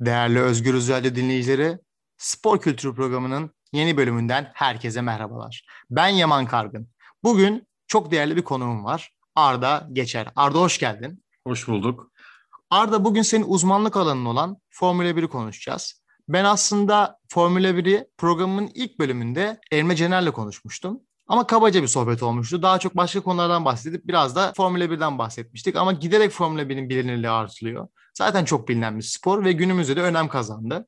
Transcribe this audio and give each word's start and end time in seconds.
Değerli 0.00 0.40
Özgür 0.40 0.88
Radyo 0.88 1.14
dinleyicileri, 1.14 1.78
Spor 2.16 2.60
Kültürü 2.60 2.94
programının 2.94 3.50
yeni 3.72 3.96
bölümünden 3.96 4.50
herkese 4.54 5.00
merhabalar. 5.00 5.66
Ben 5.90 6.08
Yaman 6.08 6.46
Kargın. 6.46 6.88
Bugün 7.22 7.68
çok 7.86 8.10
değerli 8.10 8.36
bir 8.36 8.42
konuğum 8.42 8.84
var. 8.84 9.12
Arda 9.34 9.88
Geçer. 9.92 10.28
Arda 10.36 10.58
hoş 10.58 10.78
geldin. 10.78 11.24
Hoş 11.46 11.68
bulduk. 11.68 12.12
Arda 12.70 13.04
bugün 13.04 13.22
senin 13.22 13.44
uzmanlık 13.48 13.96
alanın 13.96 14.24
olan 14.24 14.56
Formula 14.70 15.10
1'i 15.10 15.28
konuşacağız. 15.28 16.02
Ben 16.28 16.44
aslında 16.44 17.18
Formula 17.28 17.68
1'i 17.68 18.08
programın 18.18 18.70
ilk 18.74 18.98
bölümünde 18.98 19.60
Elme 19.70 19.96
Cener'le 19.96 20.30
konuşmuştum. 20.30 21.00
Ama 21.26 21.46
kabaca 21.46 21.82
bir 21.82 21.88
sohbet 21.88 22.22
olmuştu. 22.22 22.62
Daha 22.62 22.78
çok 22.78 22.96
başka 22.96 23.20
konulardan 23.20 23.64
bahsedip 23.64 24.06
biraz 24.06 24.36
da 24.36 24.52
Formula 24.56 24.84
1'den 24.84 25.18
bahsetmiştik. 25.18 25.76
Ama 25.76 25.92
giderek 25.92 26.30
Formula 26.30 26.62
1'in 26.62 26.88
bilinirliği 26.88 27.30
artılıyor. 27.30 27.88
Zaten 28.18 28.44
çok 28.44 28.68
bilinen 28.68 28.98
bir 28.98 29.02
spor 29.02 29.44
ve 29.44 29.52
günümüzde 29.52 29.96
de 29.96 30.02
önem 30.02 30.28
kazandı. 30.28 30.86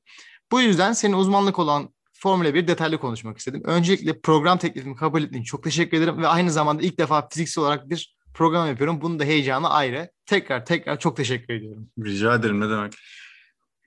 Bu 0.52 0.60
yüzden 0.60 0.92
senin 0.92 1.12
uzmanlık 1.12 1.58
olan 1.58 1.94
Formula 2.12 2.54
1 2.54 2.68
detaylı 2.68 2.98
konuşmak 2.98 3.38
istedim. 3.38 3.62
Öncelikle 3.64 4.20
program 4.20 4.58
teklifimi 4.58 4.96
kabul 4.96 5.22
ettiğin 5.22 5.44
çok 5.44 5.64
teşekkür 5.64 5.96
ederim 5.96 6.22
ve 6.22 6.28
aynı 6.28 6.50
zamanda 6.50 6.82
ilk 6.82 6.98
defa 6.98 7.28
fiziksel 7.28 7.64
olarak 7.64 7.90
bir 7.90 8.16
program 8.34 8.68
yapıyorum. 8.68 9.00
Bunun 9.00 9.18
da 9.18 9.24
heyecanı 9.24 9.70
ayrı. 9.70 10.10
Tekrar 10.26 10.64
tekrar 10.64 10.98
çok 10.98 11.16
teşekkür 11.16 11.54
ediyorum. 11.54 11.88
Rica 12.04 12.34
ederim 12.34 12.60
ne 12.60 12.70
demek. 12.70 12.92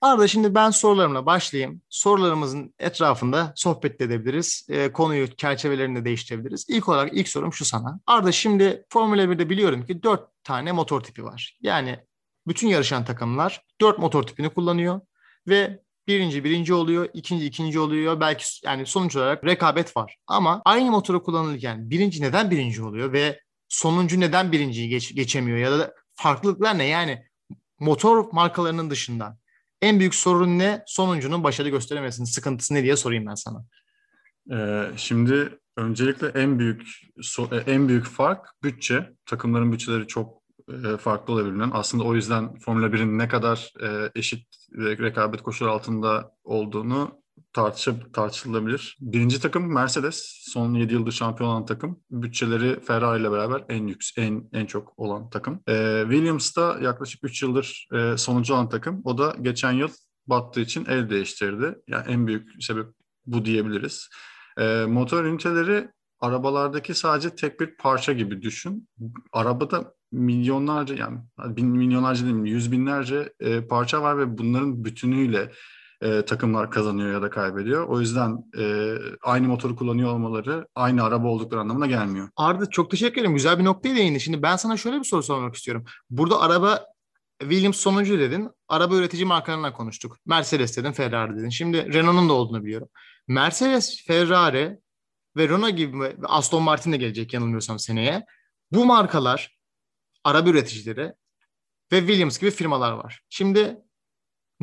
Arada 0.02 0.28
şimdi 0.28 0.55
ben 0.55 0.70
sorularımla 0.70 1.25
başlayayım. 1.25 1.81
Sorularımızın 1.89 2.73
etrafında 2.80 3.53
sohbet 3.55 4.02
edebiliriz. 4.02 4.67
E, 4.70 4.91
konuyu 4.91 5.36
çerçevelerini 5.36 6.00
de 6.00 6.05
değiştirebiliriz. 6.05 6.66
İlk 6.70 6.89
olarak 6.89 7.14
ilk 7.14 7.28
sorum 7.28 7.53
şu 7.53 7.66
sana. 7.66 8.00
Arda 8.08 8.31
şimdi 8.31 8.86
Formula 8.89 9.23
1'de 9.23 9.50
biliyorum 9.50 9.86
ki 9.86 10.03
dört 10.03 10.30
tane 10.44 10.72
motor 10.72 11.02
tipi 11.02 11.23
var. 11.23 11.58
Yani 11.62 12.00
bütün 12.47 12.67
yarışan 12.67 13.05
takımlar 13.05 13.61
dört 13.81 13.99
motor 13.99 14.23
tipini 14.23 14.49
kullanıyor 14.49 15.02
ve 15.47 15.79
birinci 16.07 16.43
birinci 16.43 16.73
oluyor, 16.73 17.09
ikinci 17.13 17.45
ikinci 17.45 17.79
oluyor. 17.79 18.19
Belki 18.19 18.45
yani 18.63 18.85
sonuç 18.85 19.16
olarak 19.16 19.44
rekabet 19.44 19.97
var. 19.97 20.17
Ama 20.27 20.61
aynı 20.66 20.91
motoru 20.91 21.23
kullanırken 21.23 21.89
birinci 21.89 22.22
neden 22.22 22.52
birinci 22.52 22.83
oluyor 22.83 23.13
ve 23.13 23.39
sonuncu 23.69 24.19
neden 24.19 24.52
birinciyi 24.52 24.89
geç, 24.89 25.16
geçemiyor 25.16 25.58
ya 25.58 25.80
da 25.80 25.94
farklılıklar 26.16 26.77
ne? 26.77 26.85
Yani 26.85 27.25
motor 27.80 28.31
markalarının 28.31 28.89
dışında 28.89 29.38
en 29.81 30.00
büyük 30.00 30.16
sorun 30.16 30.59
ne? 30.59 30.83
Sonuncunun 30.88 31.44
başarı 31.44 31.69
gösteremesinin 31.69 32.25
sıkıntısı 32.25 32.73
ne 32.73 32.83
diye 32.83 32.95
sorayım 32.95 33.25
ben 33.25 33.35
sana. 33.35 33.66
Ee, 34.52 34.91
şimdi 34.97 35.59
öncelikle 35.78 36.28
en 36.28 36.59
büyük 36.59 36.81
e, 37.52 37.72
en 37.72 37.88
büyük 37.88 38.05
fark 38.05 38.47
bütçe. 38.63 39.13
Takımların 39.25 39.72
bütçeleri 39.72 40.07
çok 40.07 40.42
e, 40.69 40.97
farklı 40.97 41.33
olabilir. 41.33 41.69
Aslında 41.73 42.03
o 42.03 42.16
yüzden 42.16 42.59
Formula 42.59 42.88
1'in 42.88 43.17
ne 43.17 43.28
kadar 43.28 43.73
e, 43.81 44.11
eşit 44.16 44.47
rekabet 44.78 45.42
koşulları 45.42 45.73
altında 45.73 46.31
olduğunu 46.44 47.23
tartışıp 47.53 48.14
tartışılabilir. 48.14 48.97
Birinci 49.02 49.41
takım 49.41 49.73
Mercedes. 49.73 50.44
Son 50.53 50.73
7 50.73 50.94
yıldır 50.94 51.11
şampiyon 51.11 51.50
olan 51.50 51.66
takım. 51.66 52.00
Bütçeleri 52.11 52.80
Ferrari 52.80 53.22
ile 53.22 53.31
beraber 53.31 53.66
en 53.69 53.88
yüksek, 53.88 54.17
en 54.17 54.50
en 54.53 54.66
çok 54.66 55.00
olan 55.00 55.30
takım. 55.30 55.59
Ee, 55.69 56.03
Williams 56.09 56.56
da 56.56 56.78
yaklaşık 56.81 57.23
3 57.23 57.44
yıldır 57.44 57.88
e, 57.94 58.17
sonuncu 58.17 58.53
olan 58.53 58.69
takım. 58.69 59.02
O 59.03 59.17
da 59.17 59.36
geçen 59.41 59.72
yıl 59.72 59.89
battığı 60.28 60.61
için 60.61 60.86
el 60.86 61.09
değiştirdi. 61.09 61.75
Yani 61.88 62.11
en 62.11 62.28
büyük 62.28 62.64
sebep 62.64 62.88
bu 63.25 63.45
diyebiliriz. 63.45 64.09
Ee, 64.58 64.86
motor 64.88 65.23
üniteleri 65.23 65.89
arabalardaki 66.19 66.94
sadece 66.94 67.36
tek 67.36 67.59
bir 67.59 67.78
parça 67.78 68.14
gibi 68.14 68.41
düşün. 68.41 68.89
Arabada 69.31 69.94
milyonlarca 70.14 70.95
yani 70.95 71.19
bin 71.39 71.67
milyonlarca 71.67 72.23
değil 72.23 72.36
mi, 72.36 72.50
yüz 72.50 72.72
binlerce 72.72 73.33
e, 73.39 73.67
parça 73.67 74.02
var 74.02 74.17
ve 74.17 74.38
bunların 74.38 74.86
bütünüyle 74.86 75.52
e, 76.02 76.25
takımlar 76.25 76.72
kazanıyor 76.72 77.11
ya 77.11 77.22
da 77.22 77.30
kaybediyor. 77.30 77.88
O 77.88 78.00
yüzden 78.00 78.38
e, 78.58 78.95
aynı 79.22 79.47
motoru 79.47 79.75
kullanıyor 79.75 80.14
olmaları 80.14 80.67
aynı 80.75 81.03
araba 81.03 81.28
oldukları 81.28 81.61
anlamına 81.61 81.88
gelmiyor. 81.88 82.30
Arda 82.36 82.66
çok 82.66 82.91
teşekkür 82.91 83.22
ederim. 83.22 83.35
Güzel 83.35 83.59
bir 83.59 83.63
noktaya 83.63 83.96
değindi. 83.96 84.19
Şimdi 84.19 84.41
ben 84.41 84.56
sana 84.56 84.78
şöyle 84.78 85.00
bir 85.00 85.03
soru 85.03 85.24
sormak 85.24 85.56
istiyorum. 85.56 85.85
Burada 86.09 86.41
araba 86.41 86.85
Williams 87.40 87.78
sonuncu 87.78 88.19
dedin. 88.19 88.50
Araba 88.68 88.95
üretici 88.95 89.25
markalarından 89.25 89.74
konuştuk. 89.74 90.18
Mercedes 90.25 90.78
dedin, 90.78 90.91
Ferrari 90.91 91.38
dedin. 91.38 91.50
Şimdi 91.50 91.94
Renault'un 91.94 92.30
da 92.30 92.34
olduğunu 92.34 92.63
biliyorum. 92.63 92.88
Mercedes, 93.28 94.06
Ferrari 94.07 94.80
ve 95.38 95.50
Renault 95.50 95.78
gibi 95.78 96.16
Aston 96.24 96.63
Martin 96.63 96.91
de 96.91 96.97
gelecek 96.97 97.34
yanılmıyorsam 97.34 97.80
seneye. 97.80 98.25
Bu 98.72 98.85
markalar 98.85 99.53
araba 100.23 100.50
üreticileri 100.50 101.13
ve 101.91 102.00
Williams 102.00 102.39
gibi 102.39 102.51
firmalar 102.51 102.91
var. 102.91 103.22
Şimdi 103.29 103.84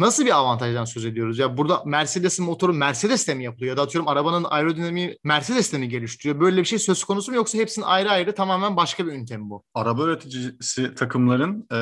Nasıl 0.01 0.27
bir 0.27 0.37
avantajdan 0.37 0.85
söz 0.85 1.05
ediyoruz? 1.05 1.39
Ya 1.39 1.57
burada 1.57 1.83
Mercedes'in 1.87 2.45
motoru 2.45 2.73
Mercedes'te 2.73 3.35
mi 3.35 3.45
yapılıyor? 3.45 3.71
Ya 3.71 3.77
da 3.77 3.83
atıyorum 3.83 4.09
arabanın 4.09 4.47
aerodinamiği 4.51 5.19
Mercedes'te 5.25 5.79
mi 5.79 5.89
geliştiriyor? 5.89 6.41
Böyle 6.41 6.61
bir 6.61 6.65
şey 6.65 6.79
söz 6.79 7.05
konusu 7.05 7.31
mu 7.33 7.37
yoksa 7.37 7.59
hepsinin 7.59 7.87
ayrı 7.87 8.11
ayrı 8.11 8.35
tamamen 8.35 8.77
başka 8.77 9.07
bir 9.07 9.13
ünite 9.13 9.37
mi 9.37 9.51
bu? 9.51 9.65
Araba 9.75 10.03
üreticisi 10.03 10.95
takımların 10.95 11.67
e, 11.73 11.79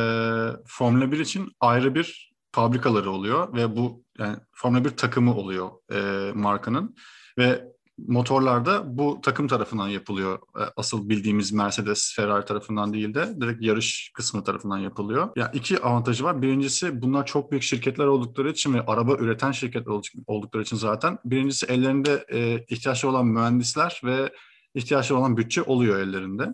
Formula 0.66 1.12
1 1.12 1.18
için 1.18 1.52
ayrı 1.60 1.94
bir 1.94 2.32
fabrikaları 2.52 3.10
oluyor 3.10 3.54
ve 3.56 3.76
bu 3.76 4.04
yani 4.18 4.36
Formula 4.52 4.84
1 4.84 4.90
takımı 4.90 5.36
oluyor 5.36 5.70
e, 5.92 6.32
markanın 6.34 6.96
ve 7.38 7.64
motorlarda 8.06 8.98
bu 8.98 9.20
takım 9.22 9.48
tarafından 9.48 9.88
yapılıyor. 9.88 10.38
E, 10.58 10.62
asıl 10.76 11.08
bildiğimiz 11.08 11.52
Mercedes, 11.52 12.14
Ferrari 12.16 12.44
tarafından 12.44 12.92
değil 12.92 13.14
de 13.14 13.40
direkt 13.40 13.62
yarış 13.62 14.10
kısmı 14.14 14.44
tarafından 14.44 14.78
yapılıyor. 14.78 15.22
Ya 15.22 15.30
yani 15.36 15.50
iki 15.56 15.82
avantajı 15.82 16.24
var. 16.24 16.42
Birincisi 16.42 17.02
bunlar 17.02 17.26
çok 17.26 17.50
büyük 17.50 17.62
şirketler 17.62 18.06
oldukları 18.06 18.50
için 18.50 18.74
ve 18.74 18.86
araba 18.86 19.14
üreten 19.14 19.52
şirketler 19.52 19.92
oldukları 20.26 20.62
için 20.62 20.76
zaten. 20.76 21.18
Birincisi 21.24 21.66
ellerinde 21.66 22.24
e, 22.32 22.64
ihtiyaçları 22.68 23.12
olan 23.12 23.26
mühendisler 23.26 24.00
ve 24.04 24.32
ihtiyaçları 24.74 25.20
olan 25.20 25.36
bütçe 25.36 25.62
oluyor 25.62 25.98
ellerinde. 26.00 26.44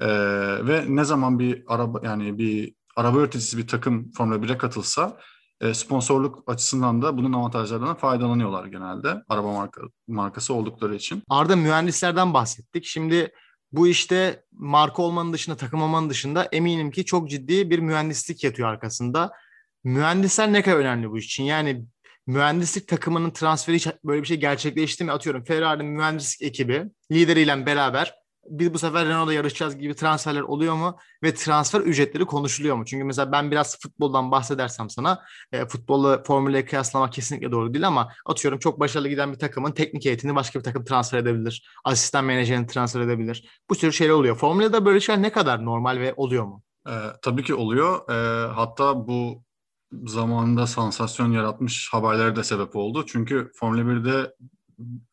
E, 0.00 0.08
ve 0.66 0.84
ne 0.88 1.04
zaman 1.04 1.38
bir 1.38 1.64
araba 1.66 2.00
yani 2.04 2.38
bir 2.38 2.74
araba 2.96 3.18
üreticisi 3.18 3.58
bir 3.58 3.66
takım 3.66 4.10
Formula 4.12 4.36
1'e 4.36 4.58
katılsa 4.58 5.16
sponsorluk 5.74 6.42
açısından 6.46 7.02
da 7.02 7.16
bunun 7.16 7.32
avantajlarından 7.32 7.94
faydalanıyorlar 7.94 8.66
genelde. 8.66 9.22
Araba 9.28 9.52
marka, 9.52 9.82
markası 10.08 10.54
oldukları 10.54 10.94
için. 10.94 11.22
Arda 11.28 11.56
mühendislerden 11.56 12.34
bahsettik. 12.34 12.84
Şimdi 12.84 13.32
bu 13.72 13.88
işte 13.88 14.44
marka 14.52 15.02
olmanın 15.02 15.32
dışında, 15.32 15.56
takım 15.56 15.82
olmanın 15.82 16.10
dışında 16.10 16.44
eminim 16.44 16.90
ki 16.90 17.04
çok 17.04 17.30
ciddi 17.30 17.70
bir 17.70 17.78
mühendislik 17.78 18.44
yatıyor 18.44 18.68
arkasında. 18.68 19.32
Mühendisler 19.84 20.52
ne 20.52 20.62
kadar 20.62 20.76
önemli 20.76 21.10
bu 21.10 21.18
için? 21.18 21.44
Yani 21.44 21.84
mühendislik 22.26 22.88
takımının 22.88 23.30
transferi 23.30 23.78
böyle 24.04 24.22
bir 24.22 24.26
şey 24.26 24.40
gerçekleşti 24.40 25.04
mi? 25.04 25.12
Atıyorum 25.12 25.44
Ferrari'nin 25.44 25.92
mühendislik 25.92 26.48
ekibi 26.48 26.84
lideriyle 27.12 27.66
beraber 27.66 28.19
biz 28.50 28.74
bu 28.74 28.78
sefer 28.78 29.06
Renault'da 29.06 29.32
yarışacağız 29.32 29.78
gibi 29.78 29.94
transferler 29.94 30.40
oluyor 30.40 30.74
mu? 30.74 30.96
Ve 31.22 31.34
transfer 31.34 31.80
ücretleri 31.80 32.24
konuşuluyor 32.24 32.76
mu? 32.76 32.84
Çünkü 32.84 33.04
mesela 33.04 33.32
ben 33.32 33.50
biraz 33.50 33.78
futboldan 33.80 34.30
bahsedersem 34.30 34.90
sana 34.90 35.22
e, 35.52 35.66
futbolu 35.66 36.22
formüle 36.26 36.64
kıyaslamak 36.64 37.12
kesinlikle 37.12 37.52
doğru 37.52 37.74
değil 37.74 37.86
ama 37.86 38.08
atıyorum 38.26 38.58
çok 38.58 38.80
başarılı 38.80 39.08
giden 39.08 39.32
bir 39.32 39.38
takımın 39.38 39.72
teknik 39.72 40.04
heyetini 40.04 40.34
başka 40.34 40.58
bir 40.58 40.64
takım 40.64 40.84
transfer 40.84 41.18
edebilir. 41.18 41.68
Asistan 41.84 42.24
menajerini 42.24 42.66
transfer 42.66 43.00
edebilir. 43.00 43.48
Bu 43.70 43.74
tür 43.74 43.92
şeyler 43.92 44.12
oluyor. 44.12 44.36
Formülede 44.36 44.84
böyle 44.84 45.00
şeyler 45.00 45.22
ne 45.22 45.32
kadar 45.32 45.64
normal 45.64 45.98
ve 45.98 46.14
oluyor 46.16 46.44
mu? 46.44 46.62
E, 46.88 46.92
tabii 47.22 47.44
ki 47.44 47.54
oluyor. 47.54 48.10
E, 48.10 48.46
hatta 48.52 49.06
bu 49.06 49.42
zamanında 50.04 50.66
sansasyon 50.66 51.32
yaratmış 51.32 51.88
haberlere 51.92 52.36
de 52.36 52.44
sebep 52.44 52.76
oldu. 52.76 53.04
Çünkü 53.06 53.50
Formula 53.54 53.80
1'de 53.80 54.34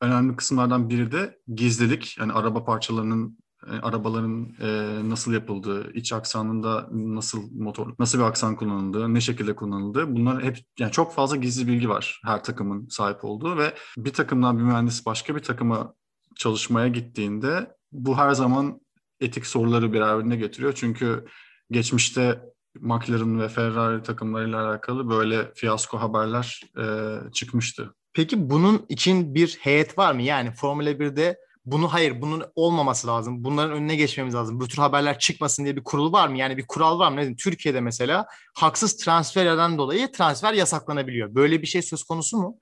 önemli 0.02 0.36
kısımlardan 0.36 0.90
biri 0.90 1.12
de 1.12 1.40
gizledik. 1.56 2.18
Yani 2.20 2.34
araba 2.34 2.66
parçalarının 2.66 3.38
e, 3.68 3.72
arabaların 3.72 4.56
e, 4.62 4.70
nasıl 5.10 5.34
yapıldığı, 5.34 5.94
iç 5.94 6.14
aksanında 6.14 6.90
nasıl 6.92 7.52
motor, 7.52 7.94
nasıl 8.00 8.20
bir 8.20 8.24
aksan 8.24 8.56
kullanıldığı, 8.56 9.14
ne 9.14 9.22
şekilde 9.22 9.56
kullanıldığı 9.56 10.16
bunlar 10.16 10.44
hep 10.44 10.58
yani 10.80 10.92
çok 10.92 11.14
fazla 11.14 11.36
gizli 11.36 11.68
bilgi 11.68 11.90
var 11.90 12.22
her 12.26 12.44
takımın 12.44 12.88
sahip 12.88 13.26
olduğu 13.26 13.58
ve 13.58 13.74
bir 13.98 14.14
takımdan 14.14 14.58
bir 14.58 14.64
mühendis 14.64 15.06
başka 15.06 15.36
bir 15.36 15.40
takıma 15.40 15.94
çalışmaya 16.36 16.88
gittiğinde 16.88 17.72
bu 17.92 18.18
her 18.18 18.34
zaman 18.34 18.82
etik 19.20 19.46
soruları 19.46 19.94
beraberinde 19.94 20.36
getiriyor. 20.36 20.74
Çünkü 20.76 21.26
geçmişte 21.72 22.42
McLaren 22.80 23.40
ve 23.40 23.50
Ferrari 23.50 24.04
takımlarıyla 24.04 24.70
alakalı 24.70 25.10
böyle 25.10 25.54
fiyasko 25.54 25.98
haberler 25.98 26.62
e, 26.80 27.16
çıkmıştı. 27.34 27.94
Peki 28.18 28.50
bunun 28.50 28.86
için 28.90 29.36
bir 29.36 29.58
heyet 29.62 29.98
var 29.98 30.14
mı? 30.14 30.22
Yani 30.22 30.52
Formula 30.52 30.90
1'de 30.90 31.38
bunu 31.66 31.94
hayır 31.94 32.22
bunun 32.22 32.44
olmaması 32.56 33.08
lazım. 33.08 33.44
Bunların 33.44 33.76
önüne 33.78 33.96
geçmemiz 33.96 34.36
lazım. 34.36 34.60
Bu 34.60 34.68
tür 34.68 34.78
haberler 34.78 35.20
çıkmasın 35.20 35.64
diye 35.64 35.76
bir 35.76 35.84
kurul 35.84 36.14
var 36.14 36.28
mı? 36.28 36.38
Yani 36.38 36.58
bir 36.58 36.68
kural 36.68 37.00
var 37.00 37.12
mı? 37.12 37.18
Ne 37.18 37.36
Türkiye'de 37.36 37.82
mesela 37.82 38.26
haksız 38.54 38.98
transferlerden 38.98 39.78
dolayı 39.78 40.12
transfer 40.12 40.54
yasaklanabiliyor. 40.54 41.36
Böyle 41.36 41.62
bir 41.62 41.68
şey 41.68 41.82
söz 41.82 42.04
konusu 42.04 42.38
mu? 42.38 42.58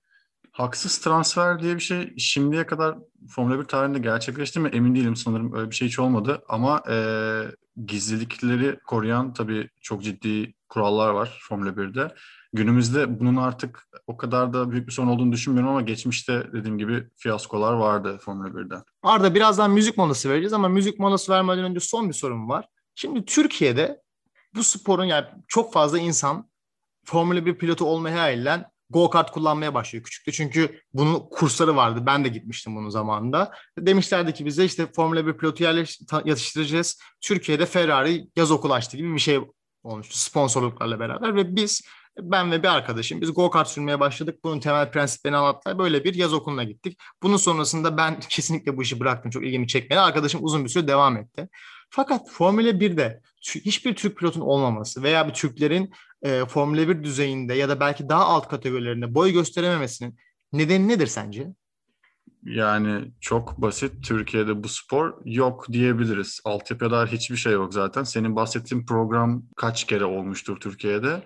Haksız 0.52 0.98
transfer 0.98 1.60
diye 1.60 1.76
bir 1.76 1.82
şey 1.82 2.14
şimdiye 2.18 2.66
kadar 2.66 2.96
Formula 3.30 3.60
1 3.60 3.64
tarihinde 3.64 4.00
gerçekleşti 4.00 4.60
mi 4.60 4.70
emin 4.74 4.96
değilim 4.96 5.16
sanırım 5.16 5.54
öyle 5.54 5.70
bir 5.70 5.76
şey 5.76 5.88
hiç 5.88 6.00
olmadı 6.00 6.42
ama 6.50 6.84
e, 6.90 6.98
gizlilikleri 7.86 8.80
koruyan 8.80 9.34
tabii 9.34 9.70
çok 9.82 10.04
ciddi 10.04 10.54
kurallar 10.70 11.10
var 11.10 11.40
Formula 11.42 11.70
1'de 11.70 12.16
günümüzde 12.56 13.20
bunun 13.20 13.36
artık 13.36 13.88
o 14.08 14.18
kadar 14.18 14.54
da 14.54 14.72
büyük 14.72 14.88
bir 14.88 14.92
sorun 14.92 15.08
olduğunu 15.08 15.32
düşünmüyorum 15.32 15.70
ama 15.70 15.82
geçmişte 15.82 16.48
dediğim 16.54 16.78
gibi 16.78 17.10
fiyaskolar 17.16 17.74
vardı 17.74 18.18
Formula 18.22 18.48
1'de. 18.48 18.76
Arda 19.04 19.36
birazdan 19.36 19.72
müzik 19.72 19.98
molası 19.98 20.30
vereceğiz 20.30 20.54
ama 20.54 20.68
müzik 20.68 21.00
molası 21.00 21.32
vermeden 21.32 21.64
önce 21.64 21.80
son 21.80 22.10
bir 22.10 22.14
sorum 22.14 22.50
var. 22.50 22.68
Şimdi 22.96 23.26
Türkiye'de 23.26 24.02
bu 24.56 24.64
sporun 24.64 25.04
yani 25.04 25.26
çok 25.48 25.74
fazla 25.74 26.00
insan 26.00 26.50
Formula 27.06 27.46
1 27.46 27.58
pilotu 27.58 27.86
olmaya 27.86 28.22
hayallen 28.22 28.66
go 28.90 29.10
kart 29.10 29.32
kullanmaya 29.32 29.74
başlıyor 29.74 30.04
küçükte. 30.04 30.32
Çünkü 30.32 30.80
bunun 30.94 31.20
kursları 31.20 31.76
vardı. 31.76 32.04
Ben 32.06 32.26
de 32.26 32.30
gitmiştim 32.30 32.76
bunun 32.76 32.90
zamanında. 32.90 33.52
Demişlerdi 33.80 34.34
ki 34.34 34.46
bize 34.46 34.66
işte 34.66 34.88
Formula 34.96 35.28
1 35.28 35.34
pilotu 35.34 35.64
yetiştireceğiz. 36.26 37.00
Türkiye'de 37.22 37.66
Ferrari 37.66 38.28
yaz 38.36 38.52
okulu 38.52 38.74
açtı 38.74 38.98
gibi 38.98 39.14
bir 39.14 39.20
şey 39.20 39.40
olmuştu 39.84 40.18
sponsorluklarla 40.18 41.00
beraber 41.00 41.36
ve 41.36 41.56
biz 41.56 41.82
ben 42.22 42.52
ve 42.52 42.64
bir 42.64 42.68
arkadaşım 42.68 43.22
biz 43.22 43.34
go 43.34 43.50
kart 43.50 43.68
sürmeye 43.68 44.00
başladık. 44.00 44.40
Bunun 44.44 44.60
temel 44.60 44.92
prensiplerini 44.92 45.38
anlattılar. 45.38 45.80
Böyle 45.80 46.04
bir 46.04 46.14
yaz 46.14 46.34
okuluna 46.34 46.64
gittik. 46.64 46.98
Bunun 47.24 47.38
sonrasında 47.38 47.98
ben 47.98 48.20
kesinlikle 48.30 48.78
bu 48.78 48.82
işi 48.82 49.00
bıraktım. 49.00 49.32
Çok 49.32 49.46
ilgimi 49.46 49.68
çekmedi. 49.68 50.00
Arkadaşım 50.00 50.44
uzun 50.44 50.64
bir 50.64 50.70
süre 50.70 50.88
devam 50.88 51.18
etti. 51.18 51.50
Fakat 51.90 52.30
Formula 52.30 52.70
1'de 52.70 53.22
hiçbir 53.42 53.96
Türk 53.96 54.18
pilotun 54.18 54.42
olmaması 54.42 55.04
veya 55.04 55.28
bir 55.28 55.34
Türklerin 55.34 55.92
e, 56.22 56.46
Formula 56.46 56.88
1 56.88 57.04
düzeyinde 57.04 57.54
ya 57.54 57.70
da 57.70 57.80
belki 57.80 58.10
daha 58.10 58.26
alt 58.26 58.48
kategorilerinde 58.48 59.16
boy 59.16 59.32
gösterememesinin 59.32 60.18
nedeni 60.54 60.88
nedir 60.88 61.08
sence? 61.08 61.48
Yani 62.44 63.12
çok 63.22 63.62
basit. 63.62 64.04
Türkiye'de 64.04 64.64
bu 64.64 64.70
spor 64.70 65.14
yok 65.26 65.66
diyebiliriz. 65.72 66.40
Altyapıda 66.46 67.06
hiçbir 67.06 67.36
şey 67.36 67.54
yok 67.54 67.74
zaten. 67.74 68.04
Senin 68.04 68.36
bahsettiğin 68.36 68.86
program 68.86 69.44
kaç 69.56 69.84
kere 69.84 70.06
olmuştur 70.06 70.60
Türkiye'de? 70.60 71.24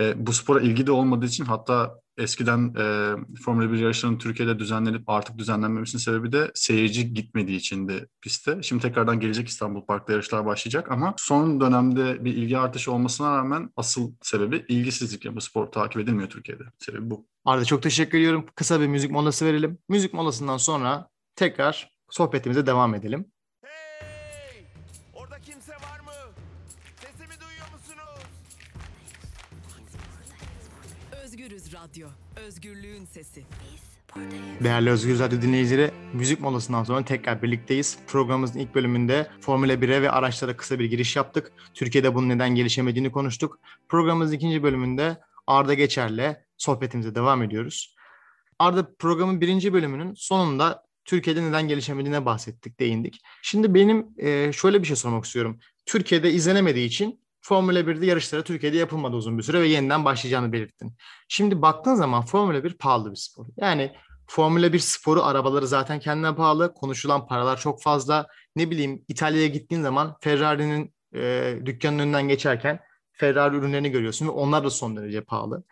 E, 0.00 0.26
bu 0.26 0.32
spora 0.32 0.60
ilgi 0.60 0.86
de 0.86 0.92
olmadığı 0.92 1.26
için 1.26 1.44
hatta 1.44 2.00
eskiden 2.18 2.74
e, 2.78 3.14
Formula 3.44 3.72
1 3.72 3.78
yarışlarının 3.78 4.18
Türkiye'de 4.18 4.58
düzenlenip 4.58 5.08
artık 5.08 5.38
düzenlenmemesinin 5.38 6.00
sebebi 6.00 6.32
de 6.32 6.50
seyirci 6.54 7.14
gitmediği 7.14 7.56
içindi 7.56 8.08
piste. 8.20 8.62
Şimdi 8.62 8.82
tekrardan 8.82 9.20
gelecek 9.20 9.48
İstanbul 9.48 9.86
Park'ta 9.86 10.12
yarışlar 10.12 10.46
başlayacak 10.46 10.90
ama 10.90 11.14
son 11.16 11.60
dönemde 11.60 12.24
bir 12.24 12.34
ilgi 12.34 12.58
artışı 12.58 12.92
olmasına 12.92 13.38
rağmen 13.38 13.70
asıl 13.76 14.12
sebebi 14.22 14.64
ilgisizlik. 14.68 15.24
Yani 15.24 15.36
bu 15.36 15.40
spor 15.40 15.66
takip 15.66 16.02
edilmiyor 16.02 16.30
Türkiye'de. 16.30 16.64
Sebebi 16.78 17.10
bu. 17.10 17.26
Arda 17.44 17.64
çok 17.64 17.82
teşekkür 17.82 18.18
ediyorum. 18.18 18.46
Kısa 18.54 18.80
bir 18.80 18.86
müzik 18.86 19.10
molası 19.10 19.46
verelim. 19.46 19.78
Müzik 19.88 20.14
molasından 20.14 20.56
sonra 20.56 21.08
tekrar 21.36 21.90
sohbetimize 22.10 22.66
devam 22.66 22.94
edelim. 22.94 23.26
Özgürlüğün 32.50 33.04
sesi. 33.04 33.42
Değerli 34.64 34.90
Özgür 34.90 35.18
Radyo 35.18 35.42
dinleyicileri, 35.42 35.90
müzik 36.12 36.40
molasından 36.40 36.84
sonra 36.84 37.04
tekrar 37.04 37.42
birlikteyiz. 37.42 37.98
Programımızın 38.06 38.58
ilk 38.58 38.74
bölümünde 38.74 39.30
Formula 39.40 39.72
1'e 39.72 40.02
ve 40.02 40.10
araçlara 40.10 40.56
kısa 40.56 40.78
bir 40.78 40.84
giriş 40.84 41.16
yaptık. 41.16 41.52
Türkiye'de 41.74 42.14
bunun 42.14 42.28
neden 42.28 42.54
gelişemediğini 42.54 43.12
konuştuk. 43.12 43.58
Programımızın 43.88 44.34
ikinci 44.34 44.62
bölümünde 44.62 45.18
Arda 45.46 45.74
Geçer'le 45.74 46.36
sohbetimize 46.56 47.14
devam 47.14 47.42
ediyoruz. 47.42 47.94
Arda 48.58 48.94
programın 48.98 49.40
birinci 49.40 49.72
bölümünün 49.72 50.14
sonunda 50.14 50.84
Türkiye'de 51.04 51.42
neden 51.42 51.68
gelişemediğine 51.68 52.24
bahsettik, 52.24 52.80
değindik. 52.80 53.20
Şimdi 53.42 53.74
benim 53.74 54.06
e, 54.18 54.52
şöyle 54.52 54.82
bir 54.82 54.86
şey 54.86 54.96
sormak 54.96 55.24
istiyorum. 55.24 55.60
Türkiye'de 55.86 56.32
izlenemediği 56.32 56.86
için 56.86 57.20
Formula 57.42 57.80
1'de 57.80 58.06
yarışlara 58.06 58.44
Türkiye'de 58.44 58.76
yapılmadı 58.76 59.16
uzun 59.16 59.38
bir 59.38 59.42
süre 59.42 59.60
ve 59.60 59.68
yeniden 59.68 60.04
başlayacağını 60.04 60.52
belirttin. 60.52 60.96
Şimdi 61.28 61.62
baktığın 61.62 61.94
zaman 61.94 62.24
Formula 62.24 62.64
1 62.64 62.74
pahalı 62.74 63.10
bir 63.10 63.16
spor. 63.16 63.46
Yani 63.56 63.92
Formula 64.26 64.72
1 64.72 64.78
sporu 64.78 65.22
arabaları 65.22 65.66
zaten 65.66 66.00
kendine 66.00 66.34
pahalı. 66.34 66.74
Konuşulan 66.74 67.26
paralar 67.26 67.60
çok 67.60 67.82
fazla. 67.82 68.26
Ne 68.56 68.70
bileyim 68.70 69.04
İtalya'ya 69.08 69.46
gittiğin 69.46 69.82
zaman 69.82 70.16
Ferrari'nin 70.20 70.94
e, 71.14 71.54
dükkanının 71.64 72.02
önünden 72.02 72.28
geçerken 72.28 72.80
Ferrari 73.12 73.56
ürünlerini 73.56 73.90
görüyorsun 73.90 74.26
ve 74.26 74.30
onlar 74.30 74.64
da 74.64 74.70
son 74.70 74.96
derece 74.96 75.20
pahalı. 75.20 75.64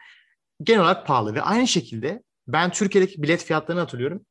Genel 0.62 0.80
olarak 0.80 1.06
pahalı 1.06 1.34
ve 1.34 1.42
aynı 1.42 1.68
şekilde 1.68 2.22
ben 2.46 2.70
Türkiye'deki 2.70 3.22
bilet 3.22 3.44
fiyatlarını 3.44 3.80
hatırlıyorum. 3.80 4.26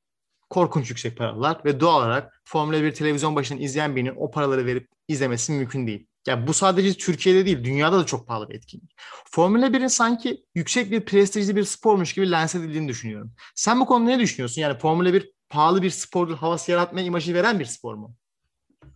Korkunç 0.49 0.89
yüksek 0.89 1.17
paralar 1.17 1.61
ve 1.65 1.79
doğal 1.79 1.97
olarak 1.97 2.41
Formula 2.45 2.83
1 2.83 2.91
televizyon 2.93 3.35
başından 3.35 3.63
izleyen 3.63 3.95
birinin 3.95 4.13
o 4.17 4.31
paraları 4.31 4.65
verip 4.65 4.89
izlemesi 5.07 5.51
mümkün 5.51 5.87
değil. 5.87 6.07
Yani 6.27 6.47
bu 6.47 6.53
sadece 6.53 6.93
Türkiye'de 6.93 7.45
değil, 7.45 7.63
dünyada 7.63 7.99
da 7.99 8.05
çok 8.05 8.27
pahalı 8.27 8.49
bir 8.49 8.55
etkinlik. 8.55 8.95
Formula 9.25 9.67
1'in 9.67 9.87
sanki 9.87 10.43
yüksek 10.55 10.91
bir 10.91 11.05
prestijli 11.05 11.55
bir 11.55 11.63
spormuş 11.63 12.13
gibi 12.13 12.31
lanse 12.31 12.59
edildiğini 12.59 12.87
düşünüyorum. 12.87 13.33
Sen 13.55 13.79
bu 13.79 13.85
konuda 13.85 14.09
ne 14.09 14.19
düşünüyorsun? 14.19 14.61
Yani 14.61 14.77
Formula 14.77 15.13
1 15.13 15.31
pahalı 15.49 15.81
bir 15.81 15.89
spor 15.89 16.37
havası 16.37 16.71
yaratmaya 16.71 17.05
imajı 17.05 17.33
veren 17.33 17.59
bir 17.59 17.65
spor 17.65 17.95
mu? 17.95 18.15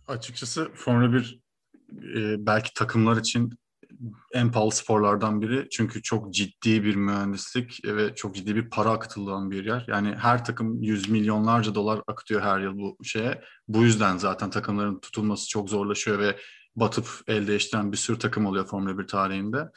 Açıkçası 0.06 0.70
Formula 0.74 1.12
1 1.12 1.42
e, 1.92 2.46
belki 2.46 2.74
takımlar 2.74 3.16
için 3.16 3.50
en 4.32 4.52
pahalı 4.52 4.70
sporlardan 4.70 5.42
biri. 5.42 5.68
Çünkü 5.70 6.02
çok 6.02 6.34
ciddi 6.34 6.84
bir 6.84 6.96
mühendislik 6.96 7.80
ve 7.84 8.14
çok 8.14 8.34
ciddi 8.34 8.56
bir 8.56 8.70
para 8.70 8.90
akıtılan 8.90 9.50
bir 9.50 9.64
yer. 9.64 9.84
Yani 9.88 10.14
her 10.14 10.44
takım 10.44 10.82
yüz 10.82 11.08
milyonlarca 11.08 11.74
dolar 11.74 12.00
akıtıyor 12.06 12.40
her 12.40 12.60
yıl 12.60 12.78
bu 12.78 13.04
şeye. 13.04 13.42
Bu 13.68 13.82
yüzden 13.82 14.16
zaten 14.16 14.50
takımların 14.50 15.00
tutulması 15.00 15.48
çok 15.48 15.70
zorlaşıyor 15.70 16.18
ve 16.18 16.36
batıp 16.76 17.06
el 17.28 17.46
değiştiren 17.46 17.92
bir 17.92 17.96
sürü 17.96 18.18
takım 18.18 18.46
oluyor 18.46 18.66
Formula 18.66 18.98
1 18.98 19.06
tarihinde. 19.06 19.68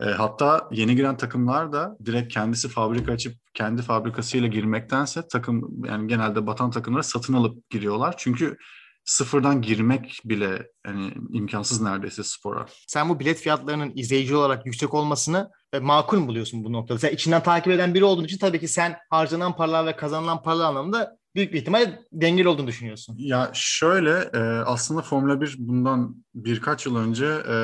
E, 0.00 0.04
hatta 0.04 0.68
yeni 0.72 0.96
giren 0.96 1.16
takımlar 1.16 1.72
da 1.72 1.96
direkt 2.04 2.34
kendisi 2.34 2.68
fabrika 2.68 3.12
açıp 3.12 3.34
kendi 3.54 3.82
fabrikasıyla 3.82 4.48
girmektense 4.48 5.28
takım 5.28 5.84
yani 5.84 6.08
genelde 6.08 6.46
batan 6.46 6.70
takımları 6.70 7.04
satın 7.04 7.34
alıp 7.34 7.70
giriyorlar. 7.70 8.14
Çünkü 8.18 8.56
sıfırdan 9.04 9.62
girmek 9.62 10.20
bile 10.24 10.68
yani 10.86 11.14
imkansız 11.32 11.80
neredeyse 11.80 12.22
spora. 12.24 12.66
Sen 12.86 13.08
bu 13.08 13.20
bilet 13.20 13.38
fiyatlarının 13.38 13.92
izleyici 13.94 14.36
olarak 14.36 14.66
yüksek 14.66 14.94
olmasını 14.94 15.50
e, 15.72 15.78
makul 15.78 16.26
buluyorsun 16.26 16.64
bu 16.64 16.72
noktada? 16.72 16.98
Sen 16.98 17.12
içinden 17.12 17.42
takip 17.42 17.72
eden 17.72 17.94
biri 17.94 18.04
olduğun 18.04 18.24
için 18.24 18.38
tabii 18.38 18.60
ki 18.60 18.68
sen 18.68 18.96
harcanan 19.10 19.56
paralar 19.56 19.86
ve 19.86 19.96
kazanılan 19.96 20.42
paralar 20.42 20.68
anlamında 20.68 21.19
büyük 21.34 21.52
bir 21.52 21.58
ihtimal 21.58 21.98
dengeli 22.12 22.48
olduğunu 22.48 22.66
düşünüyorsun. 22.66 23.16
Ya 23.18 23.50
şöyle 23.54 24.30
e, 24.34 24.38
aslında 24.66 25.02
Formula 25.02 25.40
1 25.40 25.56
bundan 25.58 26.24
birkaç 26.34 26.86
yıl 26.86 26.96
önce 26.96 27.26
e, 27.26 27.54